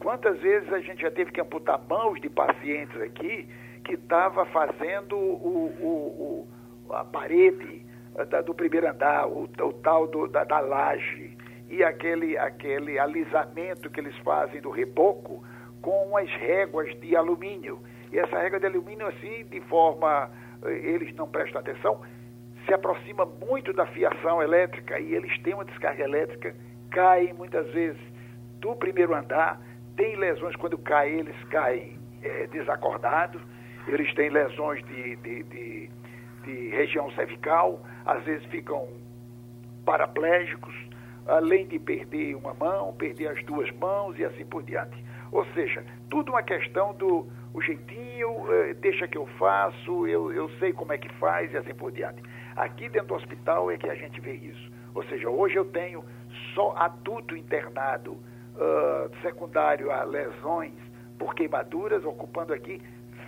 [0.00, 3.46] Quantas vezes a gente já teve que amputar mãos de pacientes aqui
[3.90, 6.46] que estava fazendo o, o,
[6.88, 11.36] o, a parede eh, da, do primeiro andar, o, o tal do, da, da laje,
[11.68, 15.44] e aquele, aquele alisamento que eles fazem do reboco
[15.82, 17.80] com as réguas de alumínio.
[18.12, 20.30] E essa régua de alumínio, assim, de forma.
[20.62, 22.00] Eh, eles não prestam atenção,
[22.66, 26.54] se aproxima muito da fiação elétrica e eles têm uma descarga elétrica,
[26.92, 28.00] caem muitas vezes
[28.60, 29.60] do primeiro andar,
[29.96, 33.42] tem lesões quando caem, eles caem é, desacordados
[33.86, 35.90] eles têm lesões de, de, de,
[36.44, 38.88] de região cervical, às vezes ficam
[39.84, 40.74] paraplégicos,
[41.26, 45.04] além de perder uma mão, perder as duas mãos e assim por diante.
[45.32, 50.48] Ou seja, tudo uma questão do o jeitinho, eh, deixa que eu faço, eu, eu
[50.58, 52.22] sei como é que faz e assim por diante.
[52.54, 54.70] Aqui dentro do hospital é que a gente vê isso.
[54.94, 56.04] Ou seja, hoje eu tenho
[56.54, 60.74] só adulto internado uh, secundário a lesões
[61.18, 62.80] por queimaduras, ocupando aqui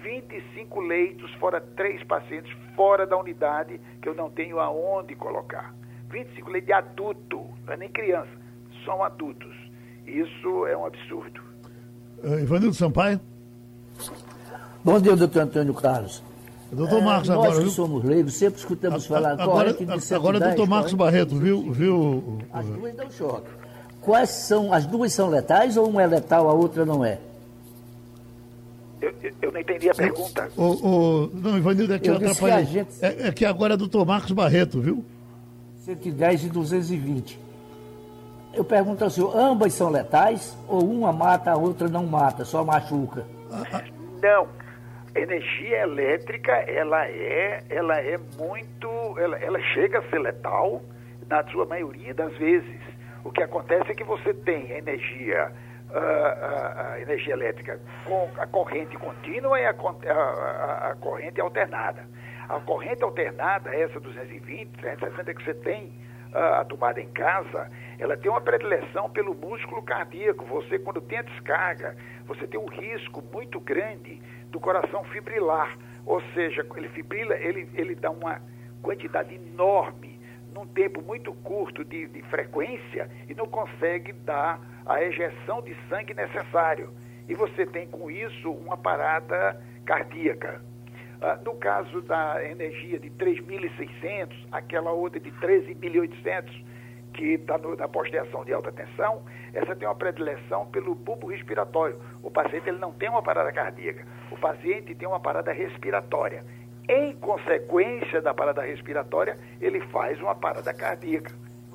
[0.03, 5.75] 25 leitos, fora três pacientes fora da unidade que eu não tenho aonde colocar.
[6.11, 8.31] 25 leitos de adulto, não é nem criança,
[8.85, 9.55] são adultos.
[10.07, 11.41] Isso é um absurdo.
[12.23, 13.21] Uh, Ivanildo Sampaio.
[14.85, 16.23] Bom dia, doutor Antônio Carlos.
[16.73, 17.55] Doutor é, Marcos, nós agora.
[17.55, 19.41] Nós que somos leigos, sempre escutamos a, falar.
[19.41, 22.39] Agora, de agora doutor Marcos Barreto, viu, viu?
[22.53, 23.49] As duas dão choque.
[24.01, 27.21] Quais são, as duas são letais ou uma é letal, a outra não é?
[29.03, 29.13] Eu,
[29.43, 30.49] eu, não entendi a pergunta.
[30.57, 32.67] O, o, não, Ivanildo, é que eu, eu atrapalhei.
[32.67, 33.05] Que gente...
[33.05, 35.05] é, é, que agora é doutor Marcos Barreto, viu?
[35.79, 37.39] 110 e 220.
[38.55, 42.63] Eu pergunto ao senhor, ambas são letais ou uma mata, a outra não mata, só
[42.65, 43.27] machuca?
[44.23, 44.47] Não.
[45.17, 50.83] Energia elétrica, ela é, ela é muito, ela, ela chega a ser letal
[51.29, 52.81] na sua maioria das vezes.
[53.25, 55.53] O que acontece é que você tem energia
[55.95, 62.07] a, a, energia elétrica com a corrente contínua e a, a, a, corrente alternada.
[62.49, 65.93] A corrente alternada, essa 220, 360 que você tem
[66.35, 70.45] a tomada em casa, ela tem uma predileção pelo músculo cardíaco.
[70.47, 71.95] Você, quando tem a descarga,
[72.27, 75.77] você tem um risco muito grande do coração fibrilar.
[76.07, 78.41] Ou seja, ele fibrila, ele, ele dá uma
[78.83, 80.19] quantidade enorme,
[80.53, 86.15] num tempo muito curto de, de frequência, e não consegue dar a ejeção de sangue
[86.15, 86.93] necessário.
[87.29, 90.61] E você tem com isso uma parada cardíaca.
[91.21, 96.65] Ah, no caso da energia de 3.600, aquela outra de 13.800,
[97.15, 102.01] que está na posteação de alta tensão, essa tem uma predileção pelo bulbo respiratório.
[102.23, 106.43] O paciente ele não tem uma parada cardíaca, o paciente tem uma parada respiratória.
[106.89, 111.33] Em consequência da parada respiratória, ele faz uma parada cardíaca,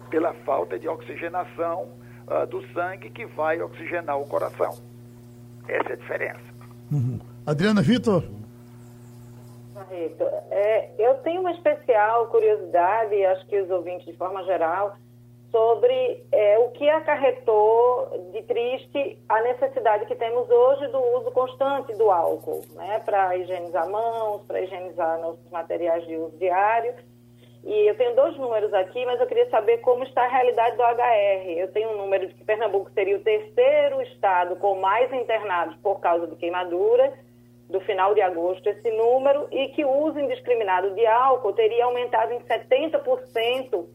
[0.09, 1.89] pela falta de oxigenação
[2.27, 4.77] uh, do sangue que vai oxigenar o coração.
[5.67, 6.53] Essa é a diferença.
[6.91, 7.19] Uhum.
[7.45, 8.23] Adriana Vitor?
[10.49, 14.97] É, eu tenho uma especial curiosidade, acho que os ouvintes de forma geral,
[15.51, 21.93] sobre é, o que acarretou de triste a necessidade que temos hoje do uso constante
[21.93, 26.93] do álcool, né, para higienizar mãos, para higienizar nossos materiais de uso diário
[27.67, 30.83] E eu tenho dois números aqui, mas eu queria saber como está a realidade do
[30.83, 31.49] HR.
[31.57, 35.99] Eu tenho um número de que Pernambuco seria o terceiro estado com mais internados por
[35.99, 37.11] causa de queimadura,
[37.69, 42.31] do final de agosto, esse número, e que o uso indiscriminado de álcool teria aumentado
[42.31, 43.85] em 70%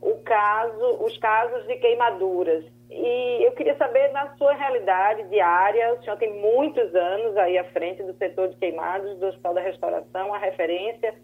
[0.00, 2.64] o caso, os casos de queimaduras.
[2.90, 7.64] E eu queria saber, na sua realidade diária, o senhor tem muitos anos aí à
[7.64, 11.14] frente do setor de queimados do Hospital da Restauração, a referência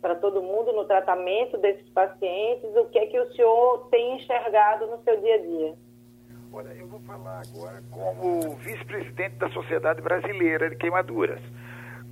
[0.00, 4.86] para todo mundo no tratamento desses pacientes, o que é que o senhor tem enxergado
[4.86, 5.74] no seu dia a dia?
[6.52, 11.40] Olha, eu vou falar agora como vice-presidente da Sociedade Brasileira de Queimaduras.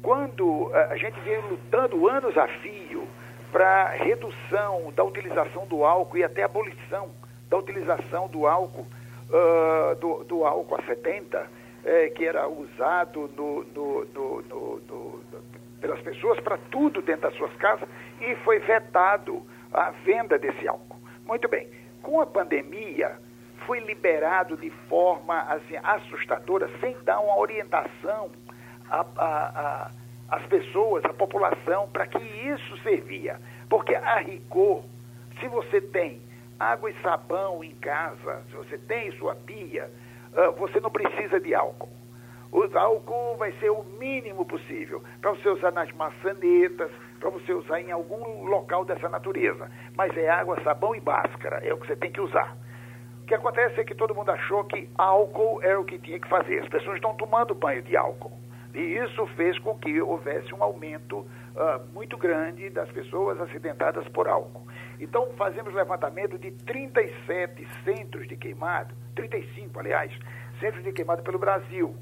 [0.03, 3.09] Quando eh, a gente veio lutando anos a fio
[3.51, 7.11] para redução da utilização do álcool e até abolição
[7.49, 8.87] da utilização do álcool,
[9.31, 11.47] uh, do, do, álcool a 70,
[11.85, 14.43] eh, que era usado no, no, no,
[15.81, 17.89] pelas pessoas para tudo dentro das suas casas
[18.21, 20.97] e foi vetado a venda desse álcool.
[21.25, 21.69] Muito bem,
[22.03, 23.19] com a pandemia
[23.67, 28.31] foi liberado de forma assim, assustadora, sem dar uma orientação
[30.29, 33.41] às pessoas, à população, para que isso servia.
[33.69, 34.85] Porque a rigor,
[35.41, 36.23] se você tem
[36.59, 39.91] água e sabão em casa, se você tem sua pia,
[40.33, 41.91] uh, você não precisa de álcool.
[42.53, 47.81] O álcool vai ser o mínimo possível para você usar nas maçanetas, para você usar
[47.81, 49.71] em algum local dessa natureza.
[49.97, 52.57] Mas é água, sabão e máscara, é o que você tem que usar.
[53.23, 56.29] O que acontece é que todo mundo achou que álcool era o que tinha que
[56.29, 56.61] fazer.
[56.61, 58.39] As pessoas estão tomando banho de álcool.
[58.73, 64.29] E isso fez com que houvesse um aumento uh, muito grande das pessoas acidentadas por
[64.29, 64.67] álcool.
[65.01, 70.13] Então, fazemos levantamento de 37 centros de queimado, 35, aliás,
[70.61, 71.97] centros de queimado pelo Brasil.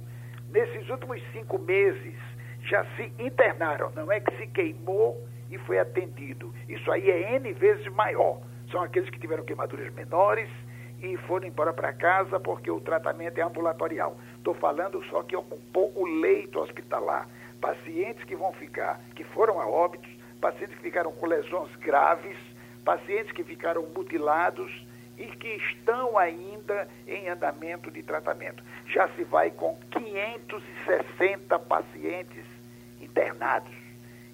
[0.54, 2.14] Nesses últimos cinco meses,
[2.62, 6.54] já se internaram, não é que se queimou e foi atendido.
[6.68, 8.40] Isso aí é N vezes maior.
[8.70, 10.48] São aqueles que tiveram queimaduras menores
[11.02, 14.16] e foram embora para casa porque o tratamento é ambulatorial.
[14.36, 17.28] Estou falando só que ocupou o leito hospitalar.
[17.60, 20.08] Pacientes que vão ficar, que foram a óbitos,
[20.40, 22.38] pacientes que ficaram com lesões graves,
[22.84, 24.70] pacientes que ficaram mutilados
[25.18, 28.62] e que estão ainda em andamento de tratamento.
[28.86, 32.44] Já se vai com 560 pacientes
[33.00, 33.72] internados.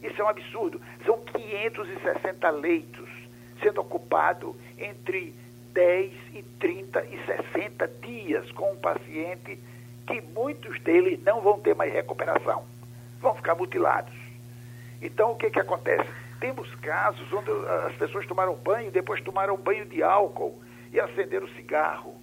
[0.03, 0.81] Isso é um absurdo.
[1.05, 3.09] São 560 leitos
[3.62, 5.35] sendo ocupados entre
[5.73, 9.59] 10 e 30 e 60 dias com um paciente
[10.07, 12.64] que muitos deles não vão ter mais recuperação,
[13.21, 14.12] vão ficar mutilados.
[15.01, 16.09] Então, o que, que acontece?
[16.40, 17.51] Temos casos onde
[17.87, 20.61] as pessoas tomaram banho, depois tomaram banho de álcool
[20.92, 22.14] e acenderam cigarro.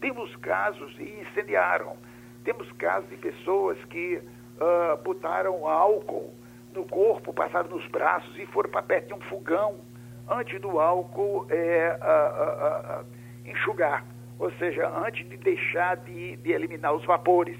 [0.00, 1.96] Temos casos e incendiaram.
[2.44, 6.34] Temos casos de pessoas que uh, botaram álcool
[6.74, 9.80] no corpo, passaram nos braços e foram para perto de um fogão
[10.28, 13.06] antes do álcool é, uh, uh,
[13.48, 14.04] enxugar,
[14.38, 17.58] ou seja, antes de deixar de, de eliminar os vapores.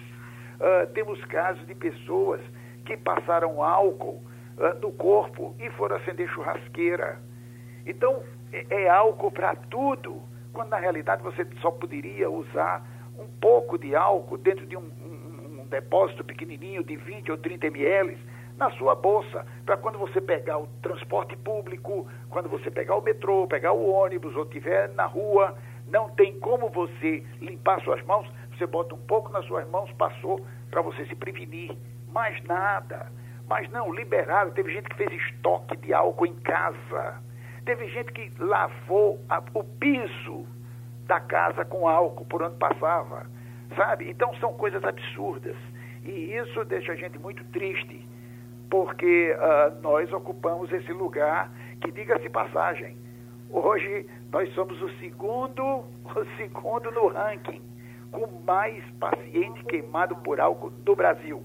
[0.95, 2.41] temos casos de pessoas
[2.85, 4.23] que passaram álcool
[4.81, 7.21] no corpo e foram acender churrasqueira.
[7.87, 8.23] Então,
[8.53, 10.23] é, é álcool para tudo
[10.55, 12.87] quando na realidade você só poderia usar
[13.19, 17.67] um pouco de álcool dentro de um, um, um depósito pequenininho de 20 ou 30
[17.67, 18.17] ml
[18.57, 23.47] na sua bolsa, para quando você pegar o transporte público, quando você pegar o metrô,
[23.49, 25.57] pegar o ônibus ou estiver na rua,
[25.89, 30.45] não tem como você limpar suas mãos, você bota um pouco nas suas mãos, passou
[30.71, 31.77] para você se prevenir.
[32.13, 33.11] Mais nada.
[33.49, 34.53] Mas não, liberaram.
[34.53, 37.21] Teve gente que fez estoque de álcool em casa.
[37.65, 40.47] Teve gente que lavou a, o piso
[41.07, 43.27] da casa com álcool por onde passava,
[43.77, 44.11] sabe?
[44.11, 45.57] Então são coisas absurdas.
[46.05, 48.07] E isso deixa a gente muito triste,
[48.69, 51.51] porque uh, nós ocupamos esse lugar
[51.81, 52.97] que, diga-se passagem,
[53.51, 55.63] hoje nós somos o segundo,
[56.05, 57.63] o segundo no ranking
[58.15, 61.43] com mais paciente queimado por álcool do Brasil.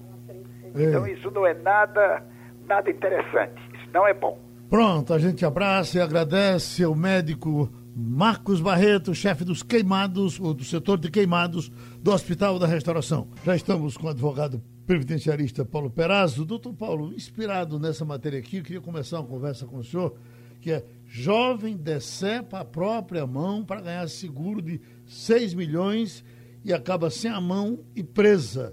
[0.74, 2.22] Então isso não é nada,
[2.66, 3.60] nada interessante.
[3.74, 4.38] Isso não é bom.
[4.70, 10.62] Pronto, a gente abraça e agradece ao médico Marcos Barreto, chefe dos queimados, ou do
[10.62, 13.26] setor de queimados do Hospital da Restauração.
[13.44, 16.44] Já estamos com o advogado previdenciarista Paulo Perazzo.
[16.44, 20.14] Doutor Paulo, inspirado nessa matéria aqui, eu queria começar uma conversa com o senhor,
[20.60, 26.24] que é jovem decepa a própria mão para ganhar seguro de 6 milhões
[26.64, 28.72] e acaba sem a mão e presa.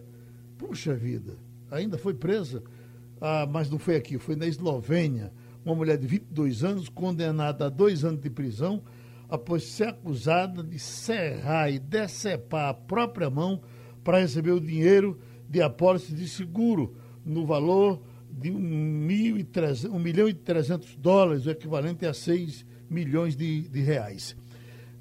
[0.59, 1.39] Puxa vida,
[1.71, 2.61] ainda foi presa,
[3.19, 5.33] ah, mas não foi aqui, foi na Eslovênia
[5.67, 8.81] uma mulher de 22 anos, condenada a dois anos de prisão,
[9.27, 13.61] após ser acusada de serrar e decepar a própria mão
[14.01, 16.95] para receber o dinheiro de apólice de seguro,
[17.25, 18.01] no valor
[18.31, 18.55] de 1,
[19.99, 24.37] milhão e 300 dólares, o equivalente a 6 milhões de, de reais.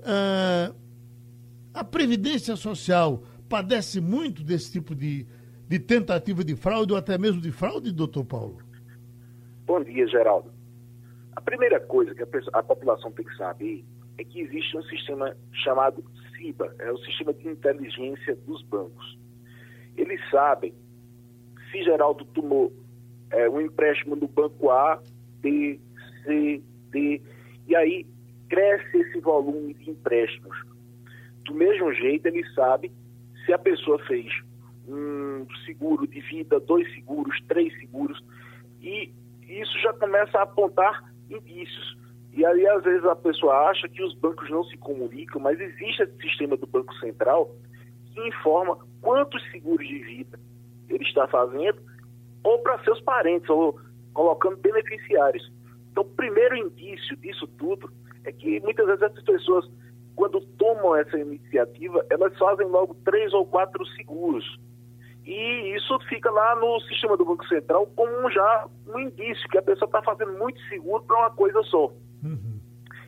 [0.00, 0.74] Uh,
[1.72, 5.26] a Previdência Social padece muito desse tipo de,
[5.68, 8.58] de tentativa de fraude ou até mesmo de fraude, doutor Paulo?
[9.64, 10.55] Bom dia, Geraldo.
[11.36, 13.84] A primeira coisa que a, a população tem que saber
[14.18, 16.02] é que existe um sistema chamado
[16.36, 19.18] SIBA, é o sistema de inteligência dos bancos.
[19.96, 20.74] Eles sabem
[21.70, 22.72] se Geraldo tomou
[23.30, 25.00] é, um empréstimo no banco A,
[25.40, 25.78] B,
[26.24, 27.20] C, D,
[27.66, 28.06] e aí
[28.48, 30.56] cresce esse volume de empréstimos.
[31.44, 32.90] Do mesmo jeito, ele sabe
[33.44, 34.32] se a pessoa fez
[34.88, 38.22] um seguro de vida, dois seguros, três seguros,
[38.80, 39.12] e
[39.42, 41.96] isso já começa a apontar indícios.
[42.32, 46.02] E aí, às vezes, a pessoa acha que os bancos não se comunicam, mas existe
[46.02, 47.50] esse sistema do Banco Central
[48.12, 50.38] que informa quantos seguros de vida
[50.88, 51.80] ele está fazendo,
[52.44, 53.78] ou para seus parentes, ou
[54.12, 55.50] colocando beneficiários.
[55.90, 57.90] Então, o primeiro indício disso tudo
[58.24, 59.66] é que muitas vezes essas pessoas,
[60.14, 64.58] quando tomam essa iniciativa, elas fazem logo três ou quatro seguros.
[65.26, 69.62] E isso fica lá no sistema do Banco Central como já um indício que a
[69.62, 71.86] pessoa está fazendo muito seguro para uma coisa só.
[72.22, 72.60] Uhum.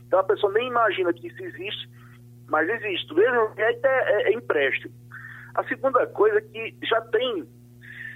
[0.06, 1.88] Então a pessoa nem imagina que isso existe,
[2.48, 3.14] mas existe.
[3.14, 4.92] Mesmo é, é, é empréstimo.
[5.54, 7.46] A segunda coisa é que já tem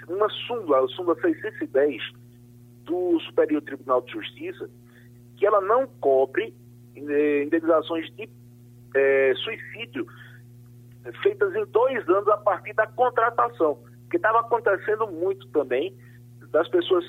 [0.08, 2.02] uma súmula, a súmula 610
[2.84, 4.68] do Superior Tribunal de Justiça,
[5.36, 6.52] que ela não cobre
[6.96, 8.28] eh, indenizações de
[8.96, 10.06] eh, suicídio
[11.22, 13.78] feitas em dois anos a partir da contratação,
[14.12, 15.96] que estava acontecendo muito também
[16.50, 17.02] das pessoas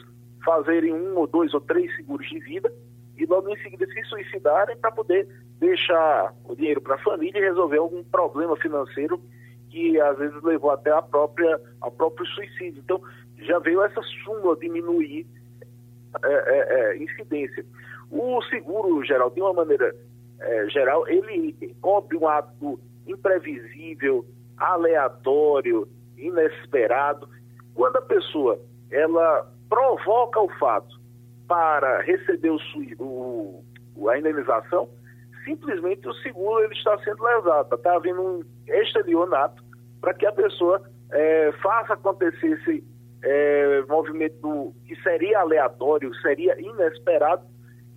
[0.43, 2.73] fazerem um ou dois ou três seguros de vida
[3.17, 5.27] e logo em seguida se suicidarem para poder
[5.59, 9.21] deixar o dinheiro para a família e resolver algum problema financeiro
[9.69, 12.81] que às vezes levou até a própria, ao próprio suicídio.
[12.81, 13.01] Então,
[13.39, 15.27] já veio essa súmula diminuir
[16.23, 17.65] é, é, é, incidência.
[18.09, 19.93] O seguro geral, de uma maneira
[20.39, 24.25] é, geral, ele cobre um ato imprevisível,
[24.57, 25.87] aleatório,
[26.17, 27.27] inesperado.
[27.73, 28.59] Quando a pessoa
[28.91, 30.99] ela provoca o fato
[31.47, 33.63] para receber o,
[33.95, 34.87] o, a indenização,
[35.43, 39.63] simplesmente o seguro ele está sendo lesado, está havendo um estelionato
[39.99, 42.83] para que a pessoa é, faça acontecer esse
[43.23, 47.45] é, movimento que seria aleatório, seria inesperado,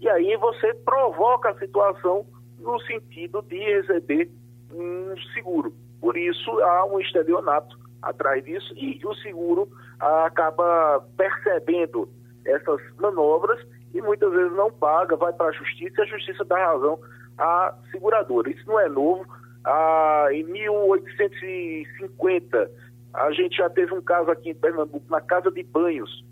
[0.00, 2.26] e aí você provoca a situação
[2.58, 4.30] no sentido de receber
[4.72, 5.74] um seguro.
[6.00, 9.68] Por isso há um estelionato atrás disso e o seguro
[9.98, 12.08] acaba percebendo
[12.44, 13.58] essas manobras
[13.94, 17.00] e muitas vezes não paga, vai para a justiça e a justiça dá razão
[17.38, 18.50] a seguradora.
[18.50, 19.26] Isso não é novo.
[19.64, 22.70] Ah, em 1850,
[23.14, 26.24] a gente já teve um caso aqui em Pernambuco, na Casa de Banhos,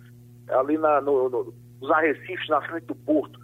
[0.49, 3.41] ali na, no, no, nos arrecifes, na frente do porto,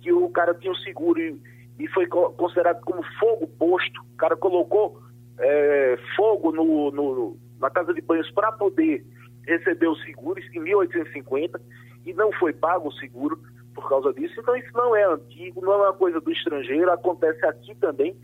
[0.00, 1.36] que o cara tinha um seguro e,
[1.78, 4.00] e foi considerado como fogo posto.
[4.02, 5.02] O cara colocou
[5.38, 9.04] é, fogo no, no, na Casa de Banhos para poder
[9.46, 11.60] receber o seguro, isso em 1850,
[12.04, 13.38] e não foi pago o seguro
[13.74, 14.34] por causa disso.
[14.38, 18.14] Então isso não é antigo, não é uma coisa do estrangeiro, acontece aqui também.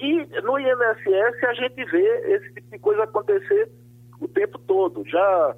[0.00, 3.70] E no INSS a gente vê esse tipo de coisa acontecer
[4.20, 5.04] o tempo todo.
[5.08, 5.56] Já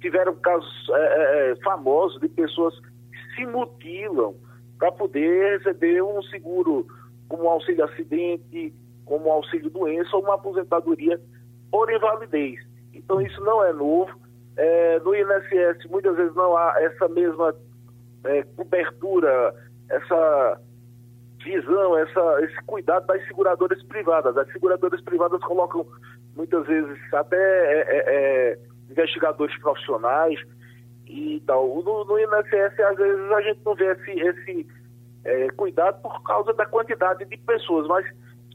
[0.00, 4.34] tiveram casos é, é, é famosos de pessoas que se mutilam
[4.78, 6.86] para poder receber um seguro
[7.28, 8.72] como auxílio acidente,
[9.04, 11.20] como auxílio doença ou uma aposentadoria
[11.70, 12.60] por invalidez.
[12.92, 14.12] Então isso não é novo.
[14.56, 17.54] É, no INSS muitas vezes não há essa mesma
[18.24, 19.54] é, cobertura,
[19.88, 20.60] essa
[21.42, 24.36] visão, essa, esse cuidado das seguradoras privadas.
[24.36, 25.86] As seguradoras privadas colocam
[26.36, 28.58] muitas vezes até é, é, é
[28.90, 30.38] investigadores profissionais
[31.06, 31.82] e tal.
[31.82, 34.66] No, no, INSS, às vezes, a gente não vê esse, esse
[35.24, 38.06] é, cuidado por causa da quantidade de pessoas, mas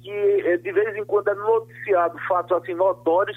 [0.06, 3.36] que é, de vez em quando é noticiado fatos assim notórios.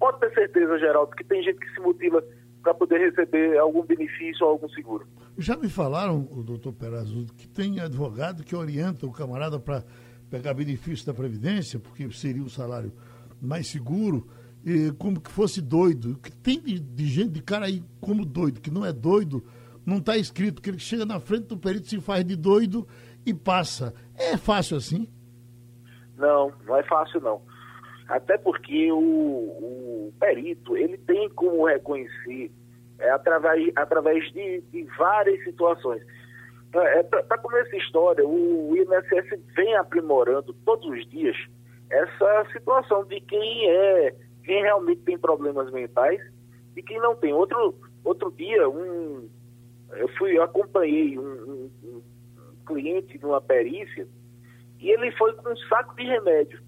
[0.00, 2.22] Pode ter certeza, Geraldo, que tem gente que se mutila
[2.60, 5.06] para poder receber algum benefício ou algum seguro.
[5.38, 9.84] Já me falaram, o doutor Perazudo, que tem advogado que orienta o camarada para
[10.28, 12.92] pegar benefício da Previdência, porque seria o salário
[13.40, 14.26] mais seguro,
[14.64, 16.18] e como que fosse doido.
[16.20, 19.44] que tem de, de, gente, de cara aí como doido, que não é doido,
[19.86, 22.86] não está escrito, que ele chega na frente do perito, se faz de doido
[23.24, 23.94] e passa.
[24.16, 25.08] É fácil assim?
[26.18, 27.40] Não, não é fácil não.
[28.08, 32.50] Até porque o, o perito, ele tem como reconhecer
[32.98, 36.02] é, através, através de, de várias situações.
[36.74, 41.36] É, é Para começar essa história, o INSS vem aprimorando todos os dias
[41.90, 44.14] essa situação de quem é,
[44.44, 46.20] quem realmente tem problemas mentais
[46.76, 47.32] e quem não tem.
[47.32, 49.28] Outro, outro dia, um,
[49.92, 52.02] eu fui, eu acompanhei um, um, um
[52.66, 54.06] cliente numa perícia
[54.80, 56.60] e ele foi com um saco de remédio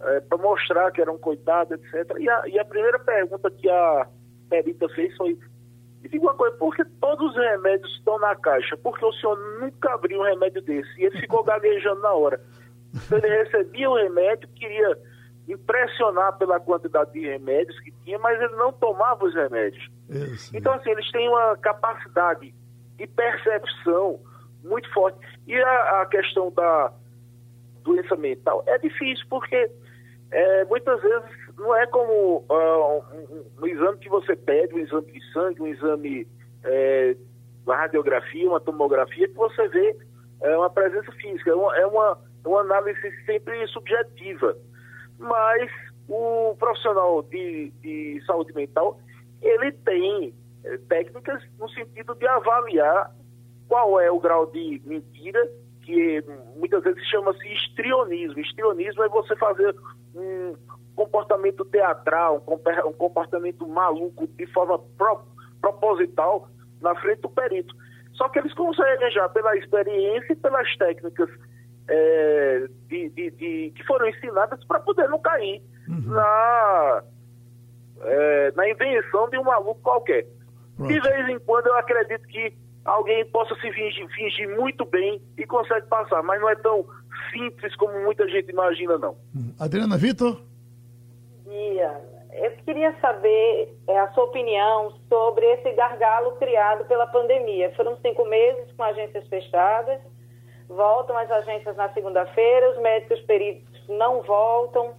[0.00, 2.16] é, para mostrar que era um coitado, etc.
[2.18, 4.06] E a, e a primeira pergunta que a
[4.48, 5.38] perita fez foi:
[6.02, 8.76] me diga uma coisa, por que todos os remédios estão na caixa?
[8.76, 11.00] Porque o senhor nunca abriu um remédio desse.
[11.00, 12.40] E ele ficou gaguejando na hora.
[12.94, 14.98] Então, ele recebia o remédio, queria
[15.48, 19.90] impressionar pela quantidade de remédios que tinha, mas ele não tomava os remédios.
[20.08, 20.56] Isso.
[20.56, 22.54] Então, assim, eles têm uma capacidade
[22.96, 24.20] de percepção
[24.62, 25.18] muito forte.
[25.46, 26.92] E a, a questão da
[27.84, 29.70] doença mental é difícil, porque
[30.30, 35.12] é, muitas vezes não é como uh, um, um, exame que você pede, um exame
[35.12, 36.26] de sangue, um exame
[36.64, 37.16] é,
[37.64, 39.96] uma radiografia, uma tomografia, que você vê
[40.40, 41.50] é, uma presença física.
[41.50, 44.56] É uma, é uma, uma análise sempre subjetiva.
[45.18, 45.70] Mas
[46.08, 48.98] o profissional de, de saúde mental,
[49.40, 53.14] ele tem é, técnicas no sentido de avaliar
[53.68, 55.48] qual é o grau de mentira,
[55.84, 56.24] que
[56.56, 58.40] muitas vezes chama-se histrionismo.
[58.40, 59.74] Histrionismo é você fazer
[60.14, 60.54] um
[60.96, 62.42] comportamento teatral,
[62.86, 65.20] um comportamento maluco de forma pro,
[65.60, 66.48] proposital
[66.80, 67.74] na frente do perito.
[68.14, 71.28] Só que eles conseguem já, pela experiência e pelas técnicas
[71.88, 76.12] é, de, de, de, que foram ensinadas para poder não cair uhum.
[76.12, 77.02] na,
[78.02, 80.26] é, na invenção de um maluco qualquer.
[80.76, 80.92] Pronto.
[80.92, 82.52] De vez em quando eu acredito que
[82.84, 86.84] alguém possa se fingir, fingir, muito bem e consegue passar, mas não é tão
[87.32, 89.16] simples como muita gente imagina, não.
[89.34, 89.54] Hum.
[89.58, 90.40] Adriana Vitor?
[91.46, 92.00] Dia.
[92.32, 97.72] Eu queria saber é, a sua opinião sobre esse gargalo criado pela pandemia.
[97.76, 100.00] Foram cinco meses com agências fechadas,
[100.68, 104.94] voltam as agências na segunda-feira, os médicos peritos não voltam,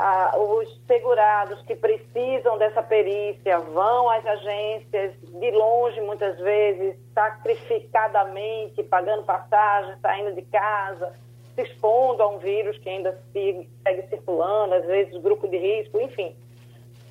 [0.00, 8.80] ah, os segurados que precisam dessa perícia vão às agências de longe, muitas vezes, sacrificadamente,
[8.84, 11.12] pagando passagem, saindo de casa,
[11.52, 16.00] se expondo a um vírus que ainda segue, segue circulando, às vezes grupo de risco,
[16.00, 16.36] enfim.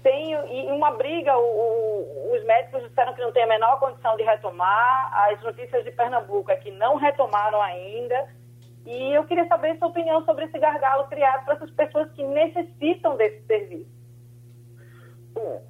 [0.02, 4.16] Tem, e uma briga, o, o, os médicos disseram que não tem a menor condição
[4.16, 8.30] de retomar, as notícias de Pernambuco é que não retomaram ainda,
[8.88, 13.18] e eu queria saber sua opinião sobre esse gargalo criado para essas pessoas que necessitam
[13.18, 13.92] desse serviço.
[15.34, 15.62] Bom,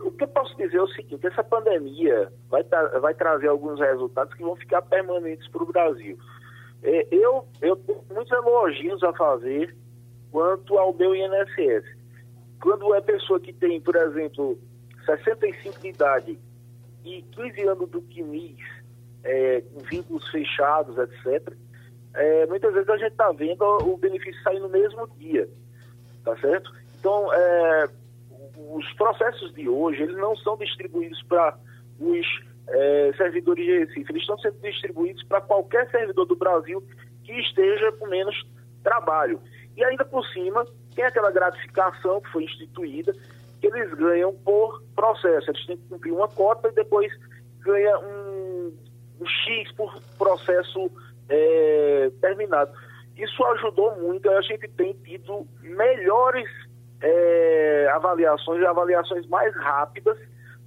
[0.00, 3.78] o que eu posso dizer é o seguinte: essa pandemia vai, tra vai trazer alguns
[3.78, 6.18] resultados que vão ficar permanentes para o Brasil.
[6.82, 9.72] É, eu, eu tenho muitos elogios a fazer
[10.32, 11.84] quanto ao meu INSS.
[12.60, 14.58] Quando é pessoa que tem, por exemplo,
[15.06, 16.38] 65 de idade
[17.04, 18.58] e 15 anos do QMIS,
[19.22, 21.54] é, vínculos fechados, etc.,
[22.14, 25.48] é, muitas vezes a gente está vendo o benefício sair no mesmo dia,
[26.24, 26.72] tá certo?
[26.98, 27.88] Então, é,
[28.56, 31.58] os processos de hoje, eles não são distribuídos para
[31.98, 32.26] os
[32.68, 36.82] é, servidores de Recife, eles estão sendo distribuídos para qualquer servidor do Brasil
[37.24, 38.46] que esteja com menos
[38.82, 39.40] trabalho.
[39.76, 43.12] E ainda por cima, tem aquela gratificação que foi instituída,
[43.60, 45.50] que eles ganham por processo.
[45.50, 47.12] Eles têm que cumprir uma cota e depois
[47.60, 48.72] ganha um,
[49.20, 50.90] um X por processo
[51.28, 52.72] é, terminado.
[53.16, 56.48] Isso ajudou muito, a gente tem tido melhores
[57.00, 60.18] é, avaliações, avaliações mais rápidas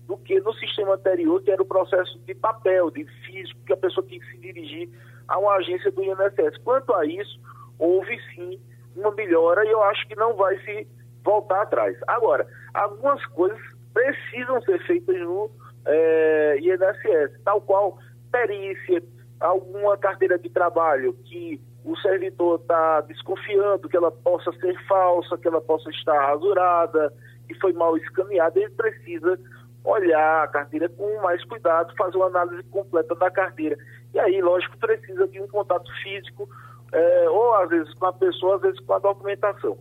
[0.08, 3.78] do que no sistema anterior, que era o processo de papel, de físico, que a
[3.78, 4.89] pessoa tinha que se dirigir
[5.28, 6.58] a uma agência do INSS.
[6.64, 7.39] Quanto a isso,
[7.78, 8.60] houve sim
[8.95, 10.88] uma melhora e eu acho que não vai se
[11.24, 11.97] voltar atrás.
[12.08, 13.60] Agora, algumas coisas
[13.93, 15.51] precisam ser feitas no
[15.86, 17.97] é, INSS, tal qual
[18.32, 19.03] perícia,
[19.39, 25.47] alguma carteira de trabalho que o servidor está desconfiando que ela possa ser falsa, que
[25.47, 27.13] ela possa estar rasurada,
[27.47, 29.39] que foi mal escaneada, ele precisa
[29.83, 33.77] olhar a carteira com mais cuidado, fazer uma análise completa da carteira.
[34.13, 36.49] E aí, lógico, precisa de um contato físico,
[36.91, 39.77] é, ou às vezes com a pessoa, às vezes com a documentação.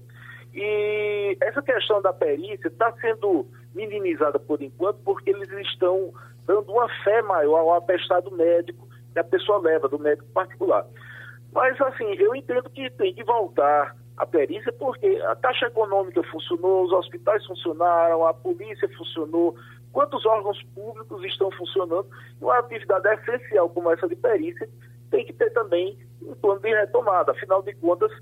[0.54, 6.12] E essa questão da perícia está sendo minimizada por enquanto, porque eles estão
[6.46, 8.85] dando uma fé maior ao atestado médico
[9.16, 10.86] que a pessoa leva do médico particular.
[11.50, 16.84] Mas, assim, eu entendo que tem que voltar a perícia porque a Caixa Econômica funcionou,
[16.84, 19.56] os hospitais funcionaram, a polícia funcionou,
[19.90, 22.06] quantos órgãos públicos estão funcionando.
[22.38, 24.68] E uma atividade essencial como essa de perícia
[25.10, 27.32] tem que ter também um plano de retomada.
[27.32, 28.12] Afinal de contas,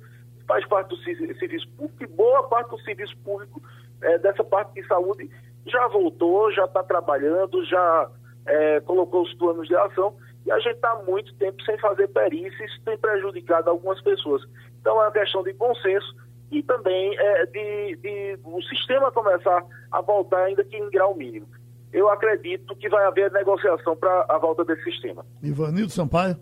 [0.46, 3.60] faz parte do serviço público e boa parte do serviço público
[4.00, 5.28] é, dessa parte de saúde
[5.66, 8.10] já voltou, já está trabalhando, já
[8.46, 10.14] é, colocou os planos de ação
[10.46, 14.42] e a gente está há muito tempo sem fazer perícia, isso tem prejudicado algumas pessoas.
[14.80, 16.14] Então é uma questão de bom senso
[16.50, 21.46] e também é, de, de o sistema começar a voltar, ainda que em grau mínimo.
[21.92, 25.24] eu acredito que vai haver negociação para a volta desse sistema.
[25.42, 26.36] Ivanildo Sampaio.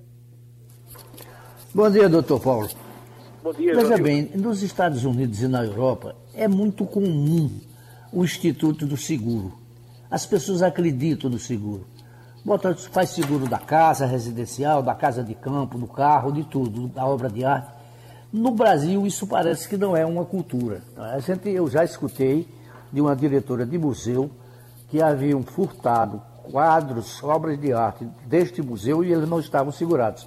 [1.74, 2.68] Bom dia, doutor Paulo.
[3.42, 4.02] Bom dia, Veja Ivanildo.
[4.02, 7.50] bem, nos Estados Unidos e na Europa é muito comum
[8.12, 9.52] o Instituto do Seguro.
[10.10, 11.86] As pessoas acreditam no seguro.
[12.44, 17.06] Bota, faz seguro da casa residencial, da casa de campo, do carro, de tudo, da
[17.06, 17.70] obra de arte.
[18.32, 20.82] No Brasil, isso parece que não é uma cultura.
[20.96, 22.48] A gente, eu já escutei
[22.92, 24.28] de uma diretora de museu
[24.88, 26.20] que haviam furtado
[26.50, 30.26] quadros, obras de arte deste museu e eles não estavam segurados.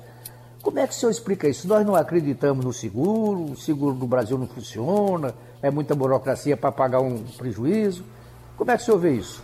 [0.61, 1.68] Como é que o senhor explica isso?
[1.68, 6.72] Nós não acreditamos no seguro, o seguro do Brasil não funciona, é muita burocracia para
[6.72, 8.05] pagar um prejuízo.
[8.55, 9.43] Como é que o senhor vê isso?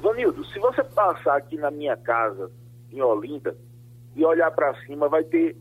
[0.00, 2.50] Vanildo, se você passar aqui na minha casa,
[2.90, 3.56] em Olinda,
[4.16, 5.56] e olhar para cima, vai ter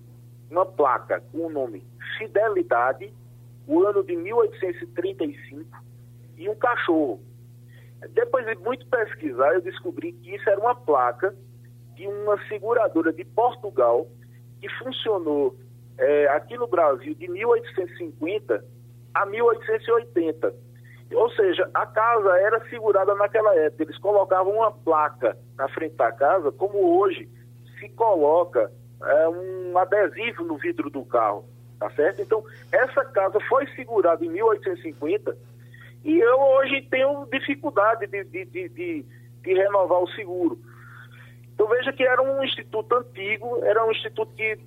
[0.49, 1.85] uma placa com o nome
[2.17, 3.13] Fidelidade,
[3.67, 5.65] o ano de 1835,
[6.37, 7.21] e um cachorro.
[8.11, 11.35] Depois de muito pesquisar, eu descobri que isso era uma placa
[11.95, 14.07] de uma seguradora de Portugal
[14.61, 15.55] que funcionou
[15.97, 18.63] eh, aqui no Brasil de 1850
[19.13, 20.55] a 1880.
[21.13, 23.83] Ou seja, a casa era segurada naquela época.
[23.83, 27.27] Eles colocavam uma placa na frente da casa, como hoje
[27.79, 31.45] se coloca é, um adesivo no vidro do carro,
[31.79, 32.21] tá certo?
[32.21, 35.35] Então, essa casa foi segurada em 1850
[36.03, 39.05] e eu hoje tenho dificuldade de, de, de, de,
[39.43, 40.59] de renovar o seguro.
[41.53, 44.57] Então, veja que era um instituto antigo, era um instituto que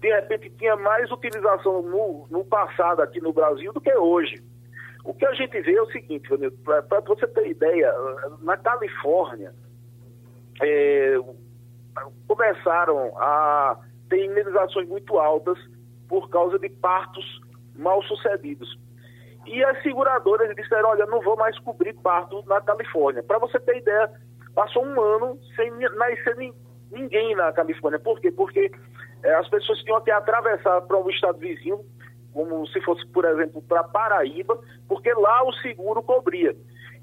[0.00, 4.42] de repente tinha mais utilização no, no passado aqui no Brasil do que hoje.
[5.06, 6.28] O que a gente vê é o seguinte,
[6.64, 7.94] para você ter ideia,
[8.40, 9.54] na Califórnia
[10.60, 11.14] é,
[12.26, 13.78] começaram a
[14.08, 15.56] ter indenizações muito altas
[16.08, 17.40] por causa de partos
[17.76, 18.76] mal sucedidos.
[19.46, 23.22] E as seguradoras disseram, olha, não vou mais cobrir parto na Califórnia.
[23.22, 24.10] Para você ter ideia,
[24.56, 26.36] passou um ano sem nascer
[26.90, 28.00] ninguém na Califórnia.
[28.00, 28.32] Por quê?
[28.32, 28.72] Porque
[29.22, 31.84] é, as pessoas tinham que atravessar para um estado vizinho,
[32.36, 36.54] como se fosse, por exemplo, para Paraíba, porque lá o seguro cobria.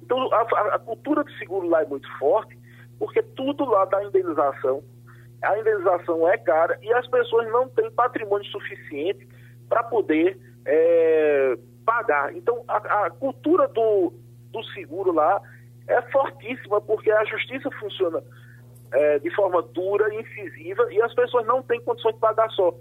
[0.03, 2.55] Então, a, a, cultura de seguro lá é muito forte,
[2.99, 4.84] porque tudo lá dá indenização,
[5.41, 9.27] a indenização é cara e as pessoas não têm patrimônio suficiente
[9.67, 12.36] para poder é, pagar.
[12.36, 14.13] Então, a, a cultura do,
[14.51, 15.41] do seguro lá
[15.88, 18.21] é fortíssima, porque a justiça funciona
[18.91, 22.71] é, de forma dura, incisiva, e as pessoas não têm condições de pagar só.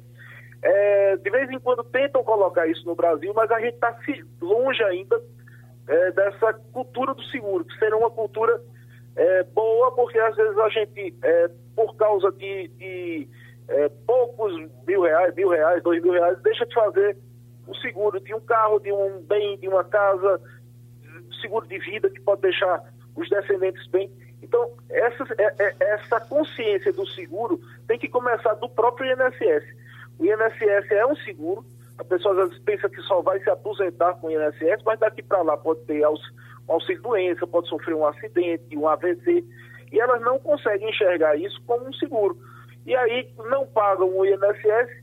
[0.62, 3.96] É, de vez em quando tentam colocar isso no Brasil, mas a gente está
[4.40, 5.20] longe ainda
[5.88, 8.60] é, dessa cultura do seguro, que seria uma cultura
[9.16, 13.28] é, boa, porque às vezes a gente, é, por causa de, de
[13.68, 14.54] é, poucos
[14.86, 17.16] mil reais, mil reais, dois mil reais, deixa de fazer
[17.66, 20.40] o seguro de um carro, de um bem, de uma casa,
[21.40, 22.82] seguro de vida que pode deixar
[23.16, 24.10] os descendentes bem.
[24.42, 25.24] Então, essa,
[25.80, 29.64] essa consciência do seguro tem que começar do próprio INSS.
[30.23, 31.64] O INSS é um seguro,
[31.99, 35.20] a pessoa às vezes pensa que só vai se aposentar com o INSS, mas daqui
[35.20, 36.20] para lá pode ter aux,
[36.68, 39.45] um auxílio-doença, pode sofrer um acidente, um AVC,
[39.91, 42.39] e elas não conseguem enxergar isso como um seguro.
[42.87, 45.03] E aí não pagam o INSS,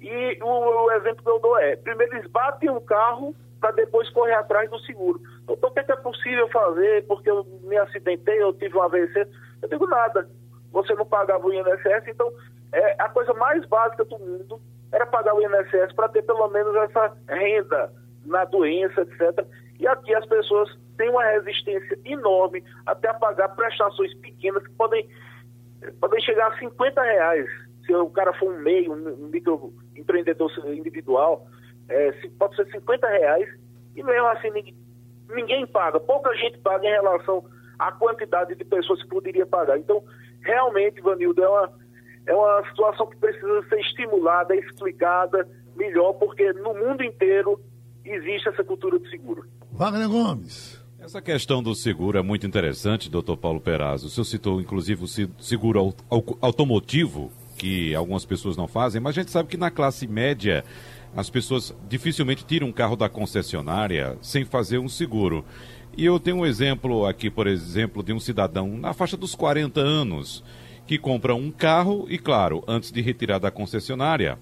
[0.00, 4.08] e o, o exemplo que eu dou é, primeiro eles batem o carro para depois
[4.10, 5.20] correr atrás do seguro.
[5.42, 9.26] Então, o é, que é possível fazer porque eu me acidentei, eu tive um AVC?
[9.60, 10.28] Eu digo nada.
[10.70, 12.32] Você não pagava o INSS, então
[12.72, 14.60] é, a coisa mais básica do mundo
[14.92, 17.92] era pagar o INSS para ter pelo menos essa renda
[18.24, 19.46] na doença, etc.
[19.78, 25.08] E aqui as pessoas têm uma resistência enorme até a pagar prestações pequenas que podem,
[26.00, 27.46] podem chegar a 50 reais.
[27.84, 31.46] Se o cara for um meio, um microempreendedor individual,
[31.88, 33.48] é, pode ser 50 reais
[33.94, 34.76] e mesmo assim ninguém,
[35.28, 36.00] ninguém paga.
[36.00, 37.44] Pouca gente paga em relação
[37.78, 39.78] à quantidade de pessoas que poderia pagar.
[39.78, 40.02] Então,
[40.40, 41.72] realmente, Vanildo, é uma,
[42.26, 47.60] é uma situação que precisa ser estimulada, explicada melhor, porque no mundo inteiro
[48.04, 49.44] existe essa cultura de seguro.
[49.72, 50.84] Wagner Gomes.
[50.98, 54.06] Essa questão do seguro é muito interessante, doutor Paulo Perazzo.
[54.06, 55.94] O senhor citou, inclusive, o seguro
[56.40, 60.64] automotivo, que algumas pessoas não fazem, mas a gente sabe que na classe média
[61.16, 65.44] as pessoas dificilmente tiram um carro da concessionária sem fazer um seguro.
[65.96, 69.80] E eu tenho um exemplo aqui, por exemplo, de um cidadão na faixa dos 40
[69.80, 70.42] anos
[70.86, 74.38] que compra um carro e, claro, antes de retirar da concessionária,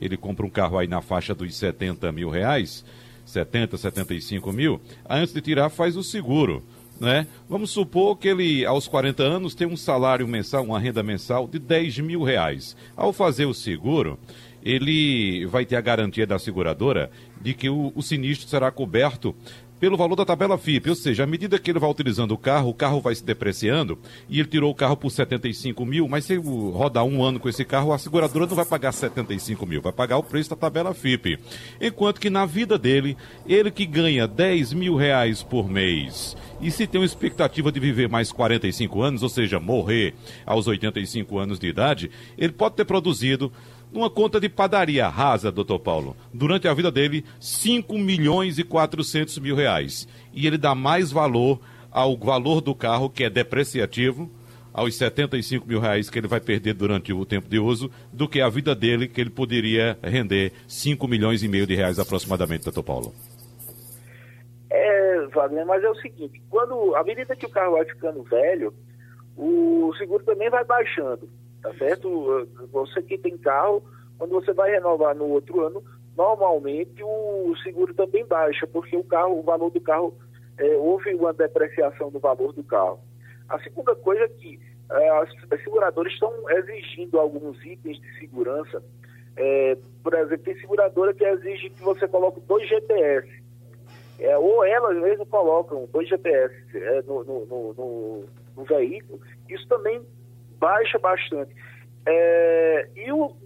[0.00, 2.84] ele compra um carro aí na faixa dos 70 mil reais,
[3.24, 6.62] 70, 75 mil, antes de tirar faz o seguro.
[7.00, 7.26] Né?
[7.48, 11.58] Vamos supor que ele, aos 40 anos, tem um salário mensal, uma renda mensal de
[11.58, 12.76] 10 mil reais.
[12.96, 14.18] Ao fazer o seguro,
[14.62, 19.34] ele vai ter a garantia da seguradora de que o, o sinistro será coberto
[19.80, 22.70] pelo valor da tabela FIP, ou seja, à medida que ele vai utilizando o carro,
[22.70, 23.98] o carro vai se depreciando
[24.28, 27.64] e ele tirou o carro por 75 mil, mas se rodar um ano com esse
[27.64, 31.38] carro, a seguradora não vai pagar 75 mil, vai pagar o preço da tabela FIP.
[31.80, 33.16] Enquanto que na vida dele,
[33.46, 38.08] ele que ganha 10 mil reais por mês e se tem uma expectativa de viver
[38.08, 40.14] mais 45 anos, ou seja, morrer
[40.44, 43.52] aos 85 anos de idade, ele pode ter produzido
[43.92, 49.38] numa conta de padaria rasa, doutor Paulo, durante a vida dele, 5 milhões e 400
[49.38, 50.06] mil reais.
[50.32, 51.60] E ele dá mais valor
[51.90, 54.30] ao valor do carro, que é depreciativo,
[54.72, 58.40] aos 75 mil reais que ele vai perder durante o tempo de uso, do que
[58.40, 62.82] a vida dele, que ele poderia render 5 milhões e meio de reais aproximadamente, doutor
[62.82, 63.14] Paulo.
[64.70, 68.72] É, Wagner, mas é o seguinte, quando, à medida que o carro vai ficando velho,
[69.36, 71.28] o seguro também vai baixando
[71.62, 72.48] tá certo?
[72.72, 73.82] Você que tem carro,
[74.18, 75.82] quando você vai renovar no outro ano,
[76.16, 80.14] normalmente o seguro também baixa, porque o carro, o valor do carro,
[80.58, 83.00] é, houve uma depreciação do valor do carro.
[83.48, 84.58] A segunda coisa é que
[84.90, 88.82] é, as, as seguradoras estão exigindo alguns itens de segurança.
[89.36, 93.28] É, por exemplo, tem seguradora que exige que você coloque dois GPS.
[94.18, 98.24] É, ou elas mesmo colocam dois GPS é, no, no, no,
[98.56, 99.20] no, veículo.
[99.48, 100.02] Isso também
[100.58, 101.54] baixa bastante.
[102.06, 103.36] É, e, o,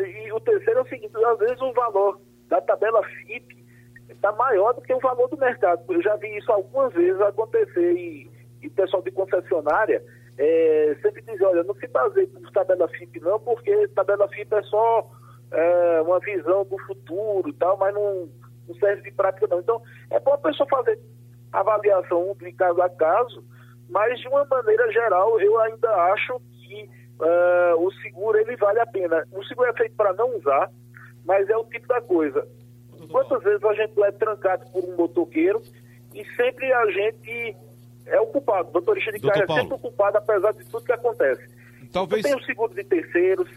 [0.00, 3.64] e o terceiro é o seguinte, às vezes o valor da tabela FIP
[4.08, 5.82] está maior do que o valor do mercado.
[5.88, 8.30] Eu já vi isso algumas vezes acontecer e,
[8.62, 10.02] e o pessoal de concessionária
[10.38, 14.62] é, sempre diz, olha, não se baseie por tabela FIP não, porque tabela FIP é
[14.62, 15.10] só
[15.52, 18.28] é, uma visão do futuro e tal, mas não,
[18.68, 19.60] não serve de prática não.
[19.60, 20.98] Então, é bom a pessoa fazer
[21.52, 23.44] avaliação de caso a caso,
[23.88, 26.40] mas de uma maneira geral, eu ainda acho
[26.70, 26.88] que
[27.20, 29.26] uh, o seguro ele vale a pena.
[29.32, 30.70] O seguro é feito para não usar,
[31.24, 32.46] mas é o tipo da coisa.
[33.10, 35.60] Quantas vezes a gente é trancado por um motoqueiro
[36.14, 37.56] e sempre a gente
[38.06, 38.68] é o culpado.
[38.68, 41.42] O motorista de carro é sempre o culpado, apesar de tudo que acontece.
[41.92, 42.22] Talvez...
[42.22, 43.48] Tem o seguro de terceiros.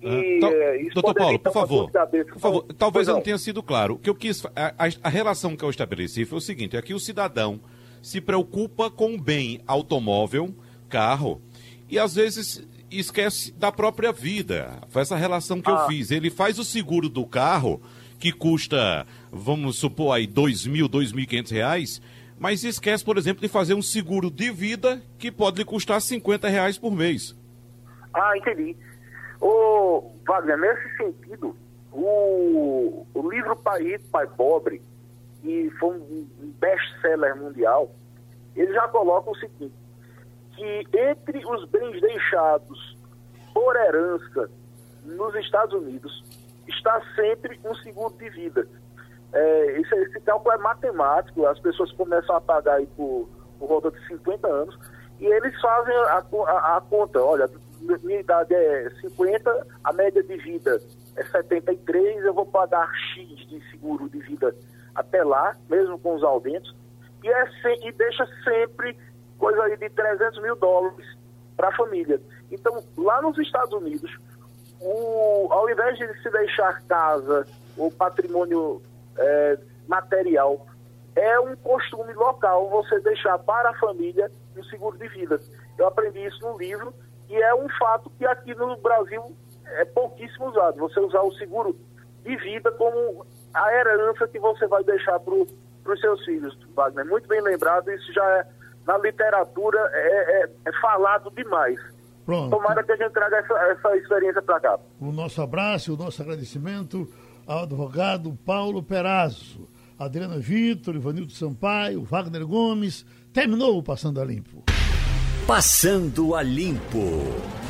[0.00, 3.94] E, ah, é, doutor Paulo, por favor, por favor, talvez eu não tenha sido claro.
[3.94, 7.00] O que eu quis, a, a, relação que eu estabeleci foi o seguinte: é o
[7.00, 7.58] cidadão
[8.02, 10.54] se preocupa com o bem automóvel,
[10.88, 11.40] carro,
[11.88, 14.80] e às vezes esquece da própria vida.
[14.88, 15.72] Foi essa relação que ah.
[15.72, 16.10] eu fiz.
[16.10, 17.80] Ele faz o seguro do carro,
[18.18, 22.00] que custa, vamos supor aí, dois mil, dois mil e quinhentos reais,
[22.38, 26.48] mas esquece, por exemplo, de fazer um seguro de vida que pode lhe custar 50
[26.48, 27.36] reais por mês.
[28.12, 28.76] Ah, entendi.
[29.40, 31.56] Ô, Wagner, nesse sentido,
[31.92, 34.82] o, o livro Pai Rico, Pai Pobre,
[35.42, 36.26] que foi um
[36.58, 37.94] best-seller mundial,
[38.54, 39.74] ele já coloca o seguinte,
[40.56, 42.96] que entre os bens deixados
[43.54, 44.50] por herança
[45.04, 46.24] nos Estados Unidos
[46.66, 48.66] está sempre um seguro de vida.
[49.32, 53.28] É, esse, esse, cálculo é matemático, as pessoas começam a pagar aí por,
[53.58, 54.78] por volta de 50 anos
[55.20, 57.48] e eles fazem a, a, a conta, olha,
[58.02, 60.80] minha idade é 50, a média de vida
[61.16, 64.54] é 73, eu vou pagar X de seguro de vida
[64.94, 66.74] até lá, mesmo com os aumentos,
[67.22, 67.44] e, é,
[67.86, 68.96] e deixa sempre
[69.38, 71.06] coisa aí de 300 mil dólares
[71.56, 72.20] para a família.
[72.50, 74.16] Então, lá nos Estados Unidos,
[74.80, 78.82] o, ao invés de se deixar casa ou patrimônio
[79.16, 79.58] é,
[79.88, 80.66] material,
[81.14, 85.40] é um costume local você deixar para a família um seguro de vida.
[85.78, 86.92] Eu aprendi isso no livro
[87.28, 89.34] e é um fato que aqui no Brasil
[89.64, 90.76] é pouquíssimo usado.
[90.78, 91.76] Você usar o seguro
[92.22, 97.06] de vida como a herança que você vai deixar para os seus filhos, Wagner.
[97.06, 98.46] Muito bem lembrado, isso já é
[98.86, 101.78] na literatura é, é, é falado demais.
[102.24, 102.50] Pronto.
[102.56, 104.78] Tomara que a gente traga essa, essa experiência para cá.
[105.00, 107.08] O nosso abraço, o nosso agradecimento
[107.46, 109.68] ao advogado Paulo Perazzo,
[109.98, 113.06] Adriana Vitor, Ivanildo Sampaio, Wagner Gomes.
[113.32, 114.64] Terminou o Passando a Limpo.
[115.46, 117.65] Passando a Limpo.